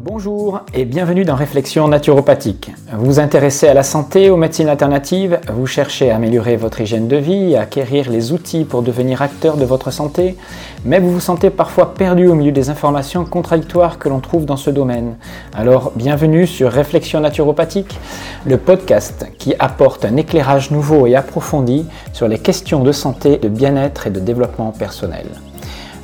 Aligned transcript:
Bonjour 0.00 0.60
et 0.74 0.84
bienvenue 0.84 1.24
dans 1.24 1.34
Réflexion 1.34 1.88
naturopathique. 1.88 2.70
Vous 2.92 3.04
vous 3.04 3.18
intéressez 3.18 3.66
à 3.66 3.74
la 3.74 3.82
santé, 3.82 4.30
aux 4.30 4.36
médecines 4.36 4.68
alternatives, 4.68 5.40
vous 5.52 5.66
cherchez 5.66 6.12
à 6.12 6.14
améliorer 6.14 6.54
votre 6.54 6.80
hygiène 6.80 7.08
de 7.08 7.16
vie, 7.16 7.56
à 7.56 7.62
acquérir 7.62 8.08
les 8.08 8.30
outils 8.30 8.62
pour 8.62 8.82
devenir 8.82 9.22
acteur 9.22 9.56
de 9.56 9.64
votre 9.64 9.90
santé, 9.90 10.36
mais 10.84 11.00
vous 11.00 11.10
vous 11.10 11.18
sentez 11.18 11.50
parfois 11.50 11.94
perdu 11.94 12.28
au 12.28 12.36
milieu 12.36 12.52
des 12.52 12.70
informations 12.70 13.24
contradictoires 13.24 13.98
que 13.98 14.08
l'on 14.08 14.20
trouve 14.20 14.44
dans 14.44 14.56
ce 14.56 14.70
domaine. 14.70 15.16
Alors 15.52 15.90
bienvenue 15.96 16.46
sur 16.46 16.70
Réflexion 16.70 17.18
naturopathique, 17.18 17.98
le 18.46 18.56
podcast 18.56 19.26
qui 19.36 19.56
apporte 19.58 20.04
un 20.04 20.14
éclairage 20.14 20.70
nouveau 20.70 21.08
et 21.08 21.16
approfondi 21.16 21.86
sur 22.12 22.28
les 22.28 22.38
questions 22.38 22.84
de 22.84 22.92
santé, 22.92 23.38
de 23.38 23.48
bien-être 23.48 24.06
et 24.06 24.10
de 24.10 24.20
développement 24.20 24.70
personnel. 24.70 25.26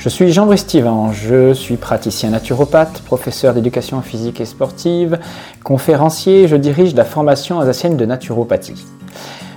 Je 0.05 0.11
suis 0.11 0.33
Jean-Brice 0.33 0.61
Stivan, 0.61 1.13
je 1.13 1.55
suis 1.55 1.79
praticien 1.79 2.29
naturopathe, 2.29 3.01
professeur 3.07 3.55
d'éducation 3.55 4.03
physique 4.03 4.39
et 4.39 4.45
sportive, 4.45 5.19
conférencier, 5.63 6.47
je 6.47 6.57
dirige 6.57 6.95
la 6.95 7.07
formation 7.07 7.59
alsacienne 7.59 7.97
de 7.97 8.05
naturopathie. 8.05 8.85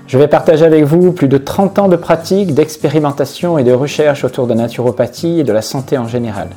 Je 0.08 0.18
vais 0.18 0.30
partager 0.30 0.64
avec 0.64 0.86
vous 0.86 1.12
plus 1.12 1.28
de 1.28 1.38
30 1.38 1.80
ans 1.80 1.88
de 1.90 1.98
pratique, 1.98 2.54
d'expérimentation 2.54 3.58
et 3.58 3.66
de 3.66 3.74
recherche 3.74 4.24
autour 4.24 4.46
de 4.46 4.54
la 4.54 4.62
naturopathie 4.62 5.42
et 5.42 5.44
de 5.44 5.52
la 5.52 5.62
santé 5.62 5.98
en 5.98 6.08
général. 6.08 6.48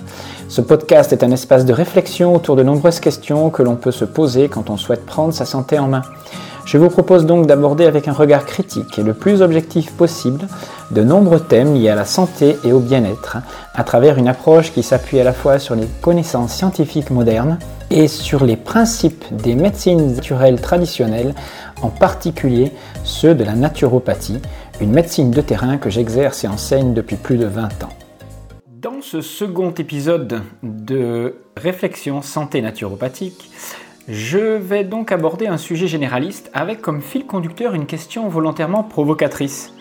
Ce 0.47 0.61
podcast 0.61 1.13
est 1.13 1.25
un 1.25 1.33
espace 1.33 1.65
de 1.65 1.73
réflexion 1.73 2.33
autour 2.33 2.55
de 2.55 2.63
nombreuses 2.63 3.01
questions 3.01 3.51
que 3.51 3.65
l'on 3.65 3.75
peut 3.75 3.91
se 3.91 4.05
poser 4.05 4.49
quand 4.49 4.71
on 4.71 4.77
souhaite 4.77 5.05
prendre 5.05 5.35
sa 5.35 5.45
santé 5.45 5.81
en 5.81 5.89
main. 5.89 6.03
Je 6.65 6.79
vous 6.79 6.89
propose 6.89 7.27
donc 7.27 7.47
d'aborder 7.47 7.87
avec 7.87 8.07
un 8.09 8.13
regard 8.13 8.45
critique 8.45 8.99
et 8.99 9.03
le 9.03 9.15
plus 9.15 9.43
objectif 9.43 9.93
possible 9.93 10.47
de 10.91 11.03
nombreux 11.03 11.41
thèmes 11.41 11.75
liés 11.75 11.89
à 11.89 11.95
la 11.95 12.05
santé 12.05 12.57
et 12.65 12.73
au 12.73 12.81
bien-être 12.81 13.39
à 13.75 13.85
travers 13.85 14.19
une 14.19 14.29
approche 14.29 14.73
qui 14.73 14.83
s'appuie 14.83 15.21
à 15.21 15.25
la 15.25 15.33
fois 15.33 15.59
sur 15.59 15.75
les 15.75 15.87
connaissances 16.01 16.55
scientifiques 16.55 17.11
modernes 17.11 17.59
et 17.91 18.09
sur 18.09 18.45
les 18.45 18.57
principes 18.57 19.25
des 19.33 19.55
médecines 19.55 20.15
naturelles 20.15 20.61
traditionnelles, 20.61 21.35
en 21.83 21.89
particulier 21.89 22.73
ceux 23.05 23.35
de 23.35 23.43
la 23.43 23.55
naturopathie, 23.55 24.41
une 24.81 24.93
médecine 24.93 25.31
de 25.31 25.41
terrain 25.41 25.77
que 25.77 25.91
j'exerce 25.91 26.45
et 26.45 26.49
enseigne 26.49 26.95
depuis 26.95 27.17
plus 27.17 27.37
de 27.37 27.47
20 27.47 27.85
ans. 27.85 27.93
Dans 28.67 29.03
ce 29.03 29.21
second 29.21 29.73
épisode 29.73 30.43
de 30.63 31.35
Réflexion 31.57 32.23
santé 32.23 32.63
naturopathique, 32.63 33.51
je 34.13 34.39
vais 34.39 34.83
donc 34.83 35.13
aborder 35.13 35.47
un 35.47 35.57
sujet 35.57 35.87
généraliste 35.87 36.51
avec 36.53 36.83
comme 36.83 37.01
fil 37.01 37.27
conducteur 37.27 37.75
une 37.75 37.87
question 37.87 38.29
volontairement 38.29 38.83
provocatrice. 38.83 39.73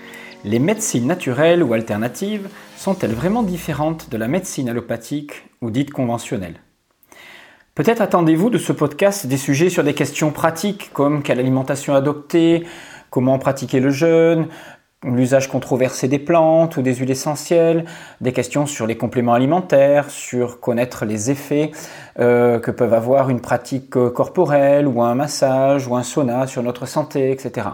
Les 0.45 0.59
médecines 0.59 1.07
naturelles 1.07 1.63
ou 1.63 1.73
alternatives 1.73 2.47
sont-elles 2.77 3.13
vraiment 3.13 3.41
différentes 3.41 4.11
de 4.11 4.17
la 4.17 4.27
médecine 4.27 4.69
allopathique 4.69 5.49
ou 5.61 5.71
dite 5.71 5.89
conventionnelle? 5.89 6.61
Peut-être 7.73 8.01
attendez-vous 8.01 8.51
de 8.51 8.59
ce 8.59 8.71
podcast 8.71 9.25
des 9.25 9.37
sujets 9.37 9.71
sur 9.71 9.83
des 9.83 9.95
questions 9.95 10.31
pratiques 10.31 10.91
comme 10.93 11.23
quelle 11.23 11.39
alimentation 11.39 11.95
adopter, 11.95 12.67
comment 13.09 13.39
pratiquer 13.39 13.79
le 13.79 13.89
jeûne, 13.89 14.47
l'usage 15.03 15.47
controversé 15.47 16.07
des 16.07 16.19
plantes 16.19 16.75
ou 16.75 16.81
des 16.81 16.95
huiles 16.95 17.11
essentielles, 17.11 17.85
des 18.19 18.33
questions 18.33 18.65
sur 18.65 18.85
les 18.85 18.97
compléments 18.97 19.33
alimentaires, 19.33 20.09
sur 20.09 20.59
connaître 20.59 21.05
les 21.05 21.31
effets 21.31 21.71
euh, 22.19 22.59
que 22.59 22.71
peuvent 22.71 22.93
avoir 22.93 23.29
une 23.29 23.39
pratique 23.39 23.95
euh, 23.95 24.09
corporelle 24.09 24.87
ou 24.87 25.01
un 25.01 25.15
massage 25.15 25.87
ou 25.87 25.95
un 25.95 26.03
sauna 26.03 26.47
sur 26.47 26.63
notre 26.63 26.85
santé, 26.85 27.31
etc. 27.31 27.67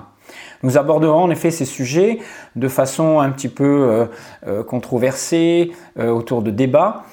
Nous 0.62 0.78
aborderons 0.78 1.24
en 1.24 1.30
effet 1.32 1.50
ces 1.50 1.66
sujets 1.66 2.20
de 2.56 2.68
façon 2.68 3.20
un 3.20 3.32
petit 3.32 3.50
peu 3.50 4.08
euh, 4.48 4.64
controversée, 4.64 5.72
autour 5.98 6.42
de 6.42 6.52
débats, 6.52 7.04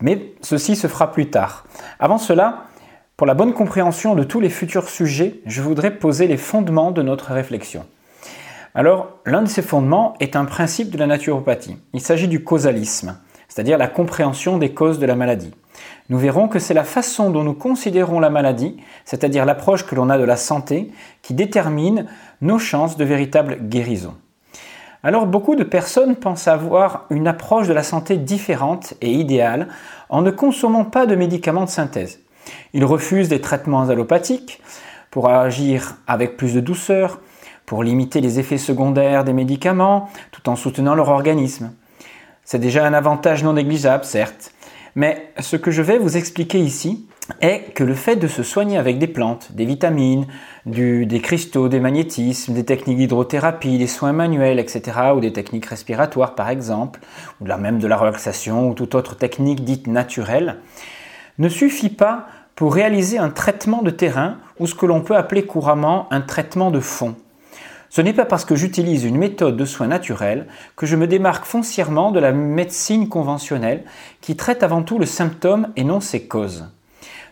mais 0.00 0.32
ceci 0.42 0.76
se 0.76 0.86
fera 0.86 1.12
plus 1.12 1.30
tard. 1.30 1.64
Avant 1.98 2.18
cela, 2.18 2.64
pour 3.16 3.26
la 3.26 3.34
bonne 3.34 3.52
compréhension 3.52 4.14
de 4.14 4.24
tous 4.24 4.40
les 4.40 4.50
futurs 4.50 4.88
sujets, 4.88 5.40
je 5.46 5.62
voudrais 5.62 5.92
poser 5.92 6.26
les 6.26 6.36
fondements 6.36 6.90
de 6.90 7.02
notre 7.02 7.32
réflexion. 7.32 7.86
Alors, 8.78 9.08
l'un 9.24 9.40
de 9.40 9.48
ces 9.48 9.62
fondements 9.62 10.12
est 10.20 10.36
un 10.36 10.44
principe 10.44 10.90
de 10.90 10.98
la 10.98 11.06
naturopathie. 11.06 11.78
Il 11.94 12.02
s'agit 12.02 12.28
du 12.28 12.44
causalisme, 12.44 13.16
c'est-à-dire 13.48 13.78
la 13.78 13.88
compréhension 13.88 14.58
des 14.58 14.74
causes 14.74 14.98
de 14.98 15.06
la 15.06 15.14
maladie. 15.14 15.54
Nous 16.10 16.18
verrons 16.18 16.46
que 16.46 16.58
c'est 16.58 16.74
la 16.74 16.84
façon 16.84 17.30
dont 17.30 17.42
nous 17.42 17.54
considérons 17.54 18.20
la 18.20 18.28
maladie, 18.28 18.76
c'est-à-dire 19.06 19.46
l'approche 19.46 19.86
que 19.86 19.94
l'on 19.94 20.10
a 20.10 20.18
de 20.18 20.24
la 20.24 20.36
santé, 20.36 20.92
qui 21.22 21.32
détermine 21.32 22.04
nos 22.42 22.58
chances 22.58 22.98
de 22.98 23.04
véritable 23.06 23.56
guérison. 23.62 24.12
Alors 25.02 25.24
beaucoup 25.24 25.56
de 25.56 25.64
personnes 25.64 26.14
pensent 26.14 26.46
avoir 26.46 27.06
une 27.08 27.28
approche 27.28 27.68
de 27.68 27.72
la 27.72 27.82
santé 27.82 28.18
différente 28.18 28.92
et 29.00 29.10
idéale 29.10 29.68
en 30.10 30.20
ne 30.20 30.30
consommant 30.30 30.84
pas 30.84 31.06
de 31.06 31.14
médicaments 31.14 31.64
de 31.64 31.70
synthèse. 31.70 32.20
Ils 32.74 32.84
refusent 32.84 33.30
des 33.30 33.40
traitements 33.40 33.88
allopathiques 33.88 34.60
pour 35.10 35.30
agir 35.30 35.96
avec 36.06 36.36
plus 36.36 36.52
de 36.52 36.60
douceur, 36.60 37.20
pour 37.66 37.82
limiter 37.82 38.20
les 38.20 38.38
effets 38.38 38.58
secondaires 38.58 39.24
des 39.24 39.32
médicaments 39.32 40.08
tout 40.30 40.48
en 40.48 40.56
soutenant 40.56 40.94
leur 40.94 41.08
organisme. 41.08 41.72
C'est 42.44 42.60
déjà 42.60 42.86
un 42.86 42.94
avantage 42.94 43.42
non 43.42 43.54
négligeable, 43.54 44.04
certes, 44.04 44.52
mais 44.94 45.30
ce 45.40 45.56
que 45.56 45.70
je 45.70 45.82
vais 45.82 45.98
vous 45.98 46.16
expliquer 46.16 46.58
ici 46.58 47.06
est 47.40 47.74
que 47.74 47.84
le 47.84 47.94
fait 47.94 48.16
de 48.16 48.28
se 48.28 48.42
soigner 48.42 48.78
avec 48.78 48.98
des 48.98 49.08
plantes, 49.08 49.52
des 49.52 49.66
vitamines, 49.66 50.26
des 50.64 51.20
cristaux, 51.20 51.68
des 51.68 51.80
magnétismes, 51.80 52.54
des 52.54 52.64
techniques 52.64 52.96
d'hydrothérapie, 52.96 53.78
des 53.78 53.88
soins 53.88 54.12
manuels, 54.12 54.58
etc., 54.58 54.82
ou 55.14 55.20
des 55.20 55.32
techniques 55.32 55.66
respiratoires 55.66 56.34
par 56.34 56.48
exemple, 56.48 57.00
ou 57.40 57.44
même 57.44 57.78
de 57.78 57.86
la 57.86 57.96
relaxation 57.96 58.70
ou 58.70 58.74
toute 58.74 58.94
autre 58.94 59.16
technique 59.16 59.64
dite 59.64 59.86
naturelle, 59.86 60.58
ne 61.38 61.48
suffit 61.48 61.90
pas 61.90 62.26
pour 62.54 62.72
réaliser 62.72 63.18
un 63.18 63.28
traitement 63.28 63.82
de 63.82 63.90
terrain 63.90 64.38
ou 64.58 64.66
ce 64.66 64.74
que 64.74 64.86
l'on 64.86 65.02
peut 65.02 65.16
appeler 65.16 65.44
couramment 65.44 66.06
un 66.10 66.22
traitement 66.22 66.70
de 66.70 66.80
fond. 66.80 67.16
Ce 67.96 68.02
n'est 68.02 68.12
pas 68.12 68.26
parce 68.26 68.44
que 68.44 68.56
j'utilise 68.56 69.04
une 69.04 69.16
méthode 69.16 69.56
de 69.56 69.64
soins 69.64 69.86
naturels 69.86 70.48
que 70.76 70.84
je 70.84 70.96
me 70.96 71.06
démarque 71.06 71.46
foncièrement 71.46 72.10
de 72.10 72.20
la 72.20 72.30
médecine 72.30 73.08
conventionnelle 73.08 73.84
qui 74.20 74.36
traite 74.36 74.62
avant 74.62 74.82
tout 74.82 74.98
le 74.98 75.06
symptôme 75.06 75.68
et 75.76 75.82
non 75.84 76.00
ses 76.00 76.26
causes. 76.28 76.66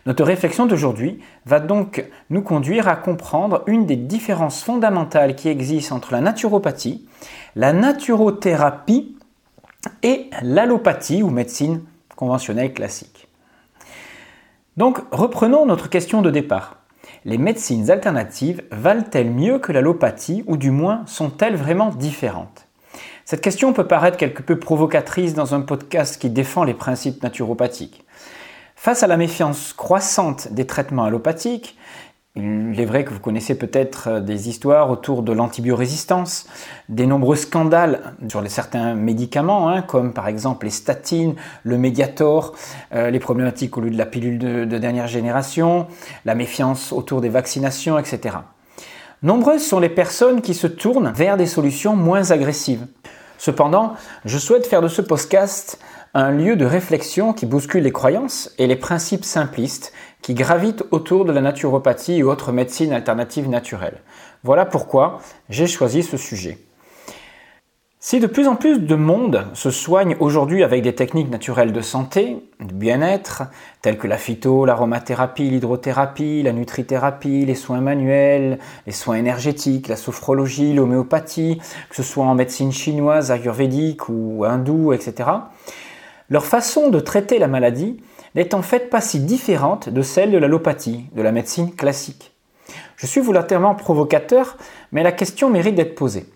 Notre 0.07 0.23
réflexion 0.23 0.65
d'aujourd'hui 0.65 1.19
va 1.45 1.59
donc 1.59 2.03
nous 2.31 2.41
conduire 2.41 2.87
à 2.87 2.95
comprendre 2.95 3.61
une 3.67 3.85
des 3.85 3.95
différences 3.95 4.63
fondamentales 4.63 5.35
qui 5.35 5.49
existent 5.49 5.95
entre 5.95 6.13
la 6.13 6.21
naturopathie, 6.21 7.05
la 7.55 7.71
naturothérapie 7.71 9.15
et 10.01 10.31
l'allopathie 10.41 11.21
ou 11.21 11.29
médecine 11.29 11.83
conventionnelle 12.15 12.73
classique. 12.73 13.27
Donc 14.77 14.97
reprenons 15.11 15.67
notre 15.67 15.91
question 15.91 16.23
de 16.23 16.31
départ 16.31 16.77
les 17.25 17.39
médecines 17.39 17.89
alternatives 17.89 18.63
valent-elles 18.71 19.31
mieux 19.31 19.57
que 19.57 19.71
l'allopathie 19.71 20.43
ou 20.45 20.57
du 20.57 20.69
moins 20.69 21.03
sont-elles 21.07 21.55
vraiment 21.55 21.89
différentes? 21.89 22.67
Cette 23.25 23.41
question 23.41 23.73
peut 23.73 23.87
paraître 23.87 24.17
quelque 24.17 24.43
peu 24.43 24.59
provocatrice 24.59 25.33
dans 25.33 25.55
un 25.55 25.61
podcast 25.61 26.21
qui 26.21 26.29
défend 26.29 26.63
les 26.63 26.75
principes 26.75 27.23
naturopathiques. 27.23 28.05
Face 28.75 29.01
à 29.01 29.07
la 29.07 29.17
méfiance 29.17 29.73
croissante 29.73 30.53
des 30.53 30.67
traitements 30.67 31.05
allopathiques, 31.05 31.75
il 32.35 32.79
est 32.79 32.85
vrai 32.85 33.05
que 33.05 33.13
vous 33.13 33.19
connaissez 33.19 33.55
peut-être 33.55 34.09
euh, 34.09 34.19
des 34.19 34.49
histoires 34.49 34.91
autour 34.91 35.23
de 35.23 35.31
l'antibiorésistance, 35.31 36.47
des 36.89 37.07
nombreux 37.07 37.37
scandales 37.37 38.13
sur 38.27 38.45
certains 38.49 38.93
médicaments, 38.93 39.69
hein, 39.69 39.81
comme 39.81 40.13
par 40.13 40.27
exemple 40.27 40.65
les 40.65 40.71
statines, 40.71 41.35
le 41.63 41.77
Mediator, 41.77 42.53
euh, 42.93 43.09
les 43.09 43.19
problématiques 43.19 43.77
au 43.77 43.81
lieu 43.81 43.89
de 43.89 43.97
la 43.97 44.05
pilule 44.05 44.37
de, 44.37 44.65
de 44.65 44.77
dernière 44.77 45.07
génération, 45.07 45.87
la 46.25 46.35
méfiance 46.35 46.91
autour 46.91 47.21
des 47.21 47.29
vaccinations, 47.29 47.97
etc. 47.97 48.37
Nombreuses 49.23 49.65
sont 49.65 49.79
les 49.79 49.89
personnes 49.89 50.41
qui 50.41 50.53
se 50.53 50.67
tournent 50.67 51.11
vers 51.15 51.37
des 51.37 51.47
solutions 51.47 51.95
moins 51.95 52.31
agressives. 52.31 52.85
Cependant, 53.37 53.93
je 54.25 54.37
souhaite 54.37 54.67
faire 54.67 54.81
de 54.81 54.87
ce 54.87 55.01
podcast 55.01 55.79
un 56.13 56.31
lieu 56.31 56.55
de 56.55 56.65
réflexion 56.65 57.33
qui 57.33 57.45
bouscule 57.45 57.83
les 57.83 57.91
croyances 57.91 58.49
et 58.57 58.67
les 58.67 58.77
principes 58.77 59.25
simplistes 59.25 59.91
qui 60.25 60.33
gravitent 60.33 60.83
autour 60.89 61.23
de 61.23 61.31
la 61.31 61.39
naturopathie 61.39 62.15
et 62.15 62.23
autres 62.23 62.51
médecines 62.51 62.93
alternatives 62.93 63.47
naturelles. 63.47 64.01
Voilà 64.43 64.65
pourquoi 64.65 65.19
j'ai 65.49 65.67
choisi 65.67 66.01
ce 66.01 66.17
sujet. 66.17 66.57
Si 67.99 68.19
de 68.19 68.25
plus 68.25 68.47
en 68.47 68.55
plus 68.55 68.79
de 68.79 68.95
monde 68.95 69.45
se 69.53 69.69
soigne 69.69 70.15
aujourd'hui 70.19 70.63
avec 70.63 70.81
des 70.81 70.95
techniques 70.95 71.29
naturelles 71.29 71.73
de 71.73 71.81
santé, 71.81 72.37
de 72.59 72.73
bien-être, 72.73 73.43
telles 73.83 73.99
que 73.99 74.07
la 74.07 74.17
phyto, 74.17 74.65
l'aromathérapie, 74.65 75.47
l'hydrothérapie, 75.51 76.41
la 76.41 76.53
nutrithérapie, 76.53 77.45
les 77.45 77.53
soins 77.53 77.81
manuels, 77.81 78.57
les 78.87 78.93
soins 78.93 79.17
énergétiques, 79.17 79.89
la 79.89 79.95
sophrologie, 79.95 80.73
l'homéopathie, 80.73 81.61
que 81.87 81.95
ce 81.95 82.01
soit 82.01 82.25
en 82.25 82.33
médecine 82.33 82.71
chinoise, 82.71 83.29
ayurvédique 83.29 84.09
ou 84.09 84.43
hindoue, 84.43 84.91
etc., 84.91 85.29
leur 86.31 86.45
façon 86.45 86.89
de 86.89 86.99
traiter 86.99 87.37
la 87.37 87.47
maladie 87.47 88.01
n'est 88.35 88.53
en 88.53 88.61
fait 88.61 88.89
pas 88.89 89.01
si 89.01 89.21
différente 89.21 89.89
de 89.89 90.01
celle 90.01 90.31
de 90.31 90.37
l'allopathie, 90.37 91.05
de 91.13 91.21
la 91.21 91.31
médecine 91.31 91.73
classique. 91.73 92.33
Je 92.97 93.07
suis 93.07 93.21
volontairement 93.21 93.75
provocateur, 93.75 94.57
mais 94.91 95.03
la 95.03 95.11
question 95.11 95.49
mérite 95.49 95.75
d'être 95.75 95.95
posée. 95.95 96.27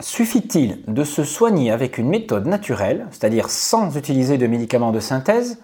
Suffit-il 0.00 0.82
de 0.86 1.04
se 1.04 1.24
soigner 1.24 1.70
avec 1.70 1.98
une 1.98 2.08
méthode 2.08 2.46
naturelle, 2.46 3.06
c'est-à-dire 3.10 3.50
sans 3.50 3.96
utiliser 3.96 4.38
de 4.38 4.46
médicaments 4.46 4.92
de 4.92 5.00
synthèse, 5.00 5.60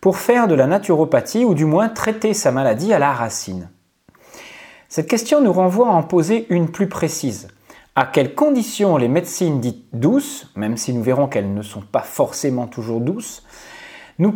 pour 0.00 0.18
faire 0.18 0.48
de 0.48 0.54
la 0.54 0.66
naturopathie 0.66 1.44
ou 1.44 1.54
du 1.54 1.64
moins 1.64 1.88
traiter 1.88 2.34
sa 2.34 2.52
maladie 2.52 2.92
à 2.92 2.98
la 2.98 3.12
racine? 3.12 3.68
Cette 4.88 5.08
question 5.08 5.40
nous 5.40 5.52
renvoie 5.52 5.88
à 5.88 5.92
en 5.92 6.04
poser 6.04 6.46
une 6.50 6.70
plus 6.70 6.88
précise. 6.88 7.48
À 7.96 8.06
quelles 8.06 8.34
conditions 8.34 8.96
les 8.96 9.08
médecines 9.08 9.60
dites 9.60 9.86
douces, 9.92 10.52
même 10.56 10.76
si 10.76 10.92
nous 10.92 11.02
verrons 11.02 11.26
qu'elles 11.26 11.52
ne 11.52 11.62
sont 11.62 11.80
pas 11.80 12.02
forcément 12.02 12.66
toujours 12.66 13.00
douces, 13.00 13.42
nous 14.18 14.32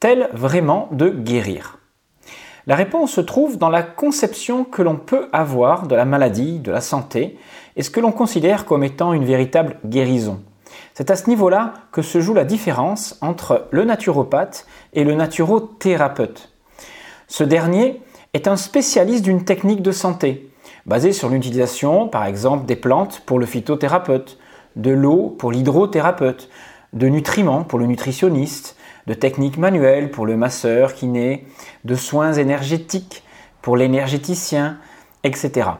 permettent-elles 0.00 0.28
vraiment 0.32 0.88
de 0.92 1.08
guérir? 1.08 1.78
La 2.66 2.76
réponse 2.76 3.12
se 3.12 3.20
trouve 3.20 3.56
dans 3.56 3.70
la 3.70 3.82
conception 3.82 4.64
que 4.64 4.82
l'on 4.82 4.96
peut 4.96 5.28
avoir 5.32 5.86
de 5.86 5.94
la 5.94 6.04
maladie, 6.04 6.58
de 6.58 6.70
la 6.70 6.80
santé, 6.80 7.38
et 7.76 7.82
ce 7.82 7.90
que 7.90 8.00
l'on 8.00 8.12
considère 8.12 8.66
comme 8.66 8.84
étant 8.84 9.12
une 9.12 9.24
véritable 9.24 9.78
guérison. 9.86 10.40
C'est 10.94 11.10
à 11.10 11.16
ce 11.16 11.28
niveau-là 11.28 11.74
que 11.92 12.02
se 12.02 12.20
joue 12.20 12.34
la 12.34 12.44
différence 12.44 13.16
entre 13.22 13.68
le 13.70 13.84
naturopathe 13.84 14.66
et 14.92 15.04
le 15.04 15.14
naturothérapeute. 15.14 16.50
Ce 17.26 17.44
dernier 17.44 18.02
est 18.34 18.48
un 18.48 18.56
spécialiste 18.56 19.24
d'une 19.24 19.44
technique 19.44 19.82
de 19.82 19.92
santé, 19.92 20.50
basée 20.84 21.12
sur 21.12 21.30
l'utilisation, 21.30 22.08
par 22.08 22.26
exemple, 22.26 22.66
des 22.66 22.76
plantes 22.76 23.22
pour 23.24 23.38
le 23.38 23.46
phytothérapeute, 23.46 24.38
de 24.76 24.90
l'eau 24.90 25.34
pour 25.38 25.52
l'hydrothérapeute, 25.52 26.50
de 26.92 27.08
nutriments 27.08 27.64
pour 27.64 27.78
le 27.78 27.86
nutritionniste, 27.86 28.76
de 29.08 29.14
techniques 29.14 29.56
manuelles 29.56 30.10
pour 30.10 30.26
le 30.26 30.36
masseur, 30.36 30.94
kiné, 30.94 31.46
de 31.84 31.94
soins 31.94 32.34
énergétiques 32.34 33.24
pour 33.62 33.76
l'énergéticien, 33.76 34.78
etc. 35.24 35.70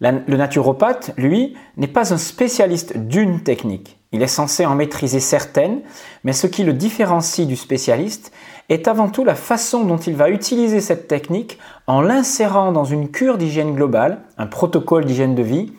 le 0.00 0.36
naturopathe, 0.36 1.12
lui, 1.16 1.56
n'est 1.76 1.86
pas 1.86 2.12
un 2.12 2.18
spécialiste 2.18 2.98
d'une 2.98 3.40
technique. 3.42 3.98
Il 4.12 4.22
est 4.22 4.26
censé 4.26 4.66
en 4.66 4.74
maîtriser 4.74 5.20
certaines, 5.20 5.82
mais 6.24 6.32
ce 6.32 6.46
qui 6.46 6.64
le 6.64 6.72
différencie 6.72 7.46
du 7.46 7.56
spécialiste 7.56 8.32
est 8.68 8.88
avant 8.88 9.08
tout 9.08 9.24
la 9.24 9.34
façon 9.34 9.84
dont 9.84 9.96
il 9.96 10.16
va 10.16 10.28
utiliser 10.28 10.80
cette 10.80 11.06
technique 11.08 11.58
en 11.86 12.00
l'insérant 12.00 12.72
dans 12.72 12.84
une 12.84 13.10
cure 13.10 13.38
d'hygiène 13.38 13.74
globale, 13.74 14.22
un 14.36 14.46
protocole 14.46 15.04
d'hygiène 15.04 15.34
de 15.34 15.42
vie, 15.42 15.72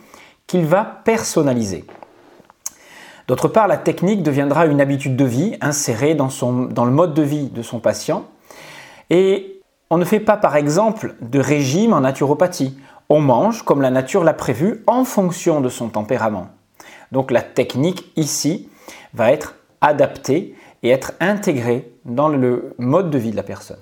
qu'il 0.46 0.66
va 0.66 1.02
personnaliser. 1.04 1.86
D'autre 3.28 3.50
part, 3.50 3.68
la 3.68 3.78
technique 3.78 4.24
deviendra 4.24 4.66
une 4.68 4.80
habitude 4.80 5.18
de 5.18 5.26
vie 5.26 5.58
insérée 5.60 6.16
dans, 6.16 6.30
le 6.30 6.92
mode 6.92 7.14
de 7.14 7.22
vie 7.22 7.48
de 7.48 7.62
son 7.62 7.80
patient. 7.80 8.26
Et 9.10 9.62
on 9.90 9.98
ne 9.98 10.06
fait 10.06 10.22
pas 10.22 10.38
par 10.38 10.56
exemple 10.56 11.16
de 11.22 11.40
régime 11.40 11.92
en 11.92 12.02
naturopathie. 12.02 12.78
On 13.10 13.20
mange 13.20 13.64
comme 13.64 13.82
la 13.82 13.90
nature 13.90 14.24
l'a 14.24 14.34
prévu 14.34 14.84
en 14.88 15.04
fonction 15.04 15.60
de 15.60 15.70
son 15.70 15.90
tempérament. 15.90 16.48
Donc 17.12 17.32
la 17.32 17.42
technique 17.42 18.12
ici 18.16 18.70
va 19.14 19.32
être 19.32 19.56
adaptée 19.82 20.56
et 20.84 20.90
être 20.90 21.14
intégrée 21.20 21.92
dans 22.06 22.30
le 22.30 22.76
mode 22.78 23.10
de 23.10 23.18
vie 23.18 23.32
de 23.32 23.36
la 23.36 23.44
personne. 23.44 23.80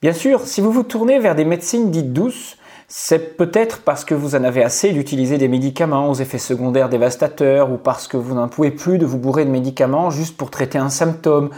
Bien 0.00 0.12
sûr, 0.12 0.40
si 0.46 0.60
vous 0.60 0.72
vous 0.72 0.82
tournez 0.82 1.20
vers 1.20 1.36
des 1.36 1.44
médecines 1.44 1.92
dites 1.92 2.12
douces, 2.12 2.56
c'est 2.94 3.38
peut-être 3.38 3.80
parce 3.80 4.04
que 4.04 4.14
vous 4.14 4.34
en 4.34 4.44
avez 4.44 4.62
assez 4.62 4.92
d'utiliser 4.92 5.38
des 5.38 5.48
médicaments 5.48 6.10
aux 6.10 6.14
effets 6.14 6.36
secondaires 6.36 6.90
dévastateurs 6.90 7.72
ou 7.72 7.78
parce 7.78 8.06
que 8.06 8.18
vous 8.18 8.34
n'en 8.34 8.48
pouvez 8.48 8.70
plus 8.70 8.98
de 8.98 9.06
vous 9.06 9.16
bourrer 9.16 9.46
de 9.46 9.50
médicaments 9.50 10.10
juste 10.10 10.36
pour 10.36 10.50
traiter 10.50 10.76
un 10.76 10.90
symptôme 10.90 11.48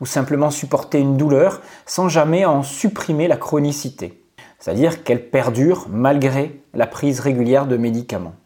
ou 0.00 0.06
simplement 0.06 0.52
supporter 0.52 1.00
une 1.00 1.16
douleur 1.16 1.60
sans 1.84 2.08
jamais 2.08 2.44
en 2.44 2.62
supprimer 2.62 3.26
la 3.26 3.36
chronicité, 3.36 4.22
c'est-à-dire 4.60 5.02
qu'elle 5.02 5.30
perdure 5.30 5.88
malgré 5.90 6.60
la 6.74 6.86
prise 6.86 7.18
régulière 7.18 7.66
de 7.66 7.76
médicaments. 7.76 8.36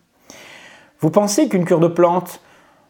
Vous 1.01 1.11
pensez 1.11 1.51
qu'une 1.51 1.67
cure 1.67 1.81
de 1.81 1.89
plantes, 1.89 2.41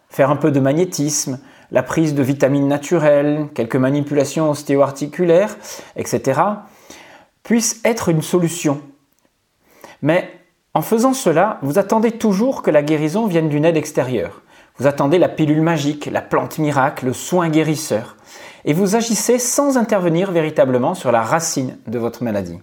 faire 0.09 0.31
un 0.31 0.37
peu 0.37 0.53
de 0.53 0.61
magnétisme, 0.61 1.41
la 1.73 1.83
prise 1.83 2.15
de 2.15 2.23
vitamines 2.23 2.69
naturelles, 2.69 3.49
quelques 3.55 3.75
manipulations 3.75 4.51
ostéo-articulaires, 4.51 5.57
etc., 5.97 6.43
puisse 7.43 7.81
être 7.85 8.09
une 8.09 8.23
solution. 8.23 8.81
Mais 10.03 10.31
en 10.75 10.83
faisant 10.83 11.13
cela, 11.13 11.59
vous 11.63 11.79
attendez 11.79 12.13
toujours 12.13 12.63
que 12.63 12.71
la 12.71 12.83
guérison 12.83 13.27
vienne 13.27 13.49
d'une 13.49 13.65
aide 13.65 13.77
extérieure. 13.77 14.43
Vous 14.79 14.87
attendez 14.87 15.19
la 15.19 15.29
pilule 15.29 15.63
magique, 15.63 16.07
la 16.07 16.23
plante 16.23 16.59
miracle, 16.59 17.07
le 17.07 17.13
soin 17.13 17.49
guérisseur. 17.49 18.17
Et 18.65 18.73
vous 18.73 18.95
agissez 18.95 19.39
sans 19.39 19.77
intervenir 19.77 20.31
véritablement 20.31 20.95
sur 20.95 21.11
la 21.11 21.23
racine 21.23 21.79
de 21.87 21.99
votre 21.99 22.23
maladie. 22.23 22.61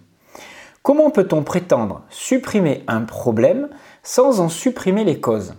Comment 0.82 1.10
peut-on 1.10 1.44
prétendre 1.44 2.04
supprimer 2.10 2.84
un 2.88 3.02
problème 3.02 3.70
sans 4.04 4.40
en 4.40 4.50
supprimer 4.50 5.04
les 5.04 5.20
causes? 5.20 5.56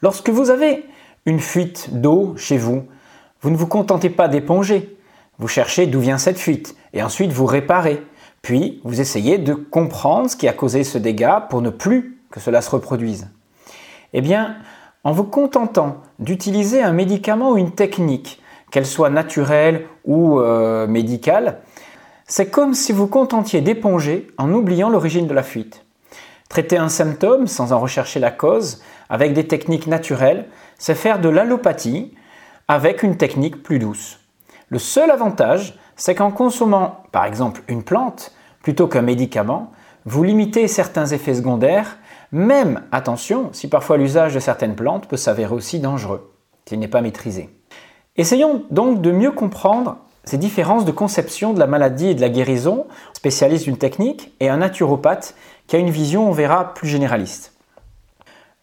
Lorsque 0.00 0.30
vous 0.30 0.50
avez 0.50 0.86
une 1.26 1.38
fuite 1.38 1.88
d'eau 1.92 2.34
chez 2.36 2.56
vous, 2.56 2.86
vous 3.40 3.50
ne 3.50 3.56
vous 3.56 3.66
contentez 3.66 4.10
pas 4.10 4.26
d'éponger. 4.26 4.96
Vous 5.38 5.48
cherchez 5.48 5.86
d'où 5.86 6.00
vient 6.00 6.18
cette 6.18 6.38
fuite 6.38 6.76
et 6.92 7.02
ensuite 7.02 7.30
vous 7.30 7.46
réparez. 7.46 8.02
Puis 8.42 8.80
vous 8.84 9.00
essayez 9.00 9.38
de 9.38 9.54
comprendre 9.54 10.30
ce 10.30 10.36
qui 10.36 10.48
a 10.48 10.52
causé 10.52 10.84
ce 10.84 10.98
dégât 10.98 11.46
pour 11.48 11.62
ne 11.62 11.70
plus 11.70 12.18
que 12.30 12.40
cela 12.40 12.62
se 12.62 12.70
reproduise. 12.70 13.28
Eh 14.12 14.20
bien, 14.20 14.56
en 15.04 15.12
vous 15.12 15.24
contentant 15.24 15.98
d'utiliser 16.18 16.82
un 16.82 16.92
médicament 16.92 17.52
ou 17.52 17.58
une 17.58 17.72
technique, 17.72 18.42
qu'elle 18.70 18.86
soit 18.86 19.10
naturelle 19.10 19.86
ou 20.04 20.40
euh, 20.40 20.86
médicale, 20.86 21.60
c'est 22.26 22.50
comme 22.50 22.74
si 22.74 22.92
vous 22.92 23.06
contentiez 23.06 23.60
d'éponger 23.60 24.26
en 24.36 24.52
oubliant 24.52 24.90
l'origine 24.90 25.26
de 25.26 25.34
la 25.34 25.42
fuite. 25.42 25.84
Traiter 26.48 26.76
un 26.76 26.88
symptôme 26.88 27.46
sans 27.46 27.72
en 27.72 27.80
rechercher 27.80 28.20
la 28.20 28.30
cause 28.30 28.82
avec 29.08 29.32
des 29.32 29.46
techniques 29.46 29.86
naturelles, 29.86 30.46
c'est 30.78 30.94
faire 30.94 31.20
de 31.20 31.28
l'allopathie 31.28 32.14
avec 32.68 33.02
une 33.02 33.16
technique 33.16 33.62
plus 33.62 33.78
douce. 33.78 34.20
Le 34.68 34.78
seul 34.78 35.10
avantage, 35.10 35.78
c'est 35.98 36.14
qu'en 36.14 36.30
consommant 36.30 37.02
par 37.12 37.26
exemple 37.26 37.62
une 37.68 37.82
plante 37.82 38.32
plutôt 38.62 38.86
qu'un 38.86 39.02
médicament, 39.02 39.72
vous 40.06 40.22
limitez 40.22 40.68
certains 40.68 41.06
effets 41.06 41.34
secondaires, 41.34 41.98
même, 42.32 42.82
attention, 42.92 43.50
si 43.52 43.68
parfois 43.68 43.98
l'usage 43.98 44.34
de 44.34 44.40
certaines 44.40 44.74
plantes 44.74 45.06
peut 45.06 45.16
s'avérer 45.16 45.54
aussi 45.54 45.80
dangereux, 45.80 46.32
s'il 46.66 46.78
n'est 46.78 46.88
pas 46.88 47.00
maîtrisé. 47.00 47.50
Essayons 48.16 48.64
donc 48.70 49.02
de 49.02 49.10
mieux 49.10 49.30
comprendre 49.30 49.96
ces 50.24 50.38
différences 50.38 50.84
de 50.84 50.92
conception 50.92 51.52
de 51.52 51.58
la 51.58 51.66
maladie 51.66 52.08
et 52.08 52.14
de 52.14 52.20
la 52.20 52.28
guérison, 52.28 52.86
spécialiste 53.14 53.64
d'une 53.64 53.78
technique, 53.78 54.34
et 54.40 54.48
un 54.48 54.58
naturopathe 54.58 55.34
qui 55.66 55.76
a 55.76 55.78
une 55.78 55.90
vision, 55.90 56.28
on 56.28 56.32
verra, 56.32 56.74
plus 56.74 56.88
généraliste. 56.88 57.54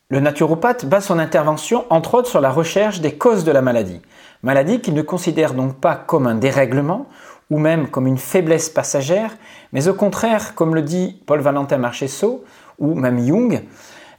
Le 0.09 0.19
naturopathe 0.19 0.85
base 0.85 1.05
son 1.05 1.17
intervention 1.17 1.85
entre 1.89 2.13
autres 2.13 2.29
sur 2.29 2.41
la 2.41 2.51
recherche 2.51 3.01
des 3.01 3.17
causes 3.17 3.43
de 3.43 3.51
la 3.51 3.63
maladie, 3.63 4.01
maladie 4.45 4.79
qu'il 4.79 4.93
ne 4.93 5.01
considère 5.01 5.55
donc 5.55 5.75
pas 5.79 5.95
comme 5.95 6.27
un 6.27 6.35
dérèglement 6.35 7.07
ou 7.49 7.57
même 7.57 7.89
comme 7.89 8.05
une 8.05 8.19
faiblesse 8.19 8.69
passagère, 8.69 9.35
mais 9.73 9.87
au 9.87 9.95
contraire, 9.95 10.53
comme 10.53 10.75
le 10.75 10.83
dit 10.83 11.19
Paul 11.25 11.41
Valentin 11.41 11.79
Marchesso 11.79 12.45
ou 12.77 12.93
même 12.93 13.19
Jung, 13.25 13.63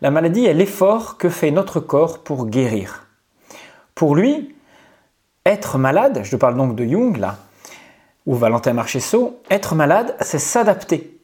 la 0.03 0.11
maladie 0.11 0.45
est 0.45 0.53
l'effort 0.53 1.17
que 1.17 1.29
fait 1.29 1.53
notre 1.53 1.79
corps 1.79 2.25
pour 2.25 2.47
guérir. 2.47 3.07
Pour 3.95 4.17
lui, 4.17 4.57
être 5.45 5.79
malade, 5.79 6.23
je 6.25 6.37
parle 6.37 6.57
donc 6.57 6.75
de 6.75 6.85
Jung 6.85 7.17
là, 7.19 7.37
ou 8.27 8.35
Valentin 8.35 8.73
Marchesso, 8.73 9.41
être 9.49 9.77
malade, 9.77 10.17
c'est 10.21 10.41
s'adapter. 10.41 11.21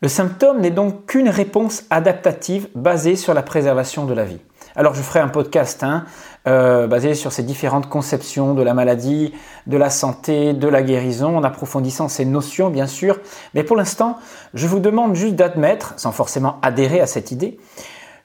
Le 0.00 0.08
symptôme 0.08 0.60
n'est 0.62 0.70
donc 0.70 1.04
qu'une 1.06 1.28
réponse 1.28 1.84
adaptative 1.90 2.68
basée 2.74 3.16
sur 3.16 3.34
la 3.34 3.42
préservation 3.42 4.06
de 4.06 4.14
la 4.14 4.24
vie. 4.24 4.40
Alors 4.76 4.94
je 4.94 5.02
ferai 5.02 5.20
un 5.20 5.28
podcast 5.28 5.84
hein, 5.84 6.04
euh, 6.48 6.88
basé 6.88 7.14
sur 7.14 7.30
ces 7.30 7.44
différentes 7.44 7.88
conceptions 7.88 8.54
de 8.54 8.62
la 8.62 8.74
maladie, 8.74 9.32
de 9.68 9.76
la 9.76 9.88
santé, 9.88 10.52
de 10.52 10.66
la 10.66 10.82
guérison, 10.82 11.36
en 11.36 11.44
approfondissant 11.44 12.08
ces 12.08 12.24
notions 12.24 12.70
bien 12.70 12.88
sûr. 12.88 13.20
Mais 13.54 13.62
pour 13.62 13.76
l'instant, 13.76 14.18
je 14.52 14.66
vous 14.66 14.80
demande 14.80 15.14
juste 15.14 15.36
d'admettre, 15.36 15.94
sans 15.96 16.10
forcément 16.10 16.58
adhérer 16.62 17.00
à 17.00 17.06
cette 17.06 17.30
idée, 17.30 17.56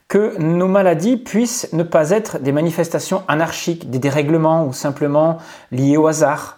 que 0.07 0.39
nos 0.39 0.67
maladies 0.67 1.17
puissent 1.17 1.71
ne 1.71 1.83
pas 1.83 2.09
être 2.09 2.39
des 2.39 2.51
manifestations 2.51 3.21
anarchiques, 3.27 3.91
des 3.91 3.99
dérèglements 3.99 4.65
ou 4.65 4.73
simplement 4.73 5.37
liés 5.71 5.97
au 5.97 6.07
hasard, 6.07 6.57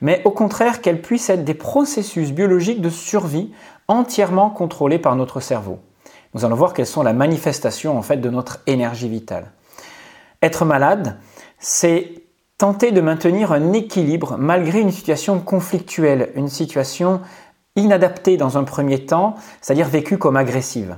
mais 0.00 0.22
au 0.24 0.30
contraire 0.30 0.80
qu'elles 0.80 1.02
puissent 1.02 1.28
être 1.28 1.44
des 1.44 1.54
processus 1.54 2.30
biologiques 2.30 2.80
de 2.80 2.90
survie 2.90 3.50
entièrement 3.88 4.48
contrôlés 4.48 5.00
par 5.00 5.16
notre 5.16 5.40
cerveau. 5.40 5.80
Nous 6.34 6.44
allons 6.44 6.56
voir 6.56 6.74
quelles 6.74 6.86
sont 6.86 7.02
la 7.02 7.12
manifestation 7.12 7.96
en 7.96 8.02
fait 8.02 8.16
de 8.16 8.28
notre 8.28 8.60
énergie 8.66 9.08
vitale. 9.08 9.52
Être 10.42 10.64
malade, 10.64 11.16
c'est 11.58 12.24
tenter 12.58 12.92
de 12.92 13.00
maintenir 13.00 13.52
un 13.52 13.72
équilibre 13.72 14.36
malgré 14.38 14.80
une 14.80 14.90
situation 14.90 15.38
conflictuelle, 15.40 16.30
une 16.34 16.48
situation 16.48 17.20
inadaptée 17.76 18.36
dans 18.36 18.58
un 18.58 18.64
premier 18.64 19.06
temps, 19.06 19.34
c'est-à-dire 19.60 19.88
vécue 19.88 20.18
comme 20.18 20.36
agressive. 20.36 20.96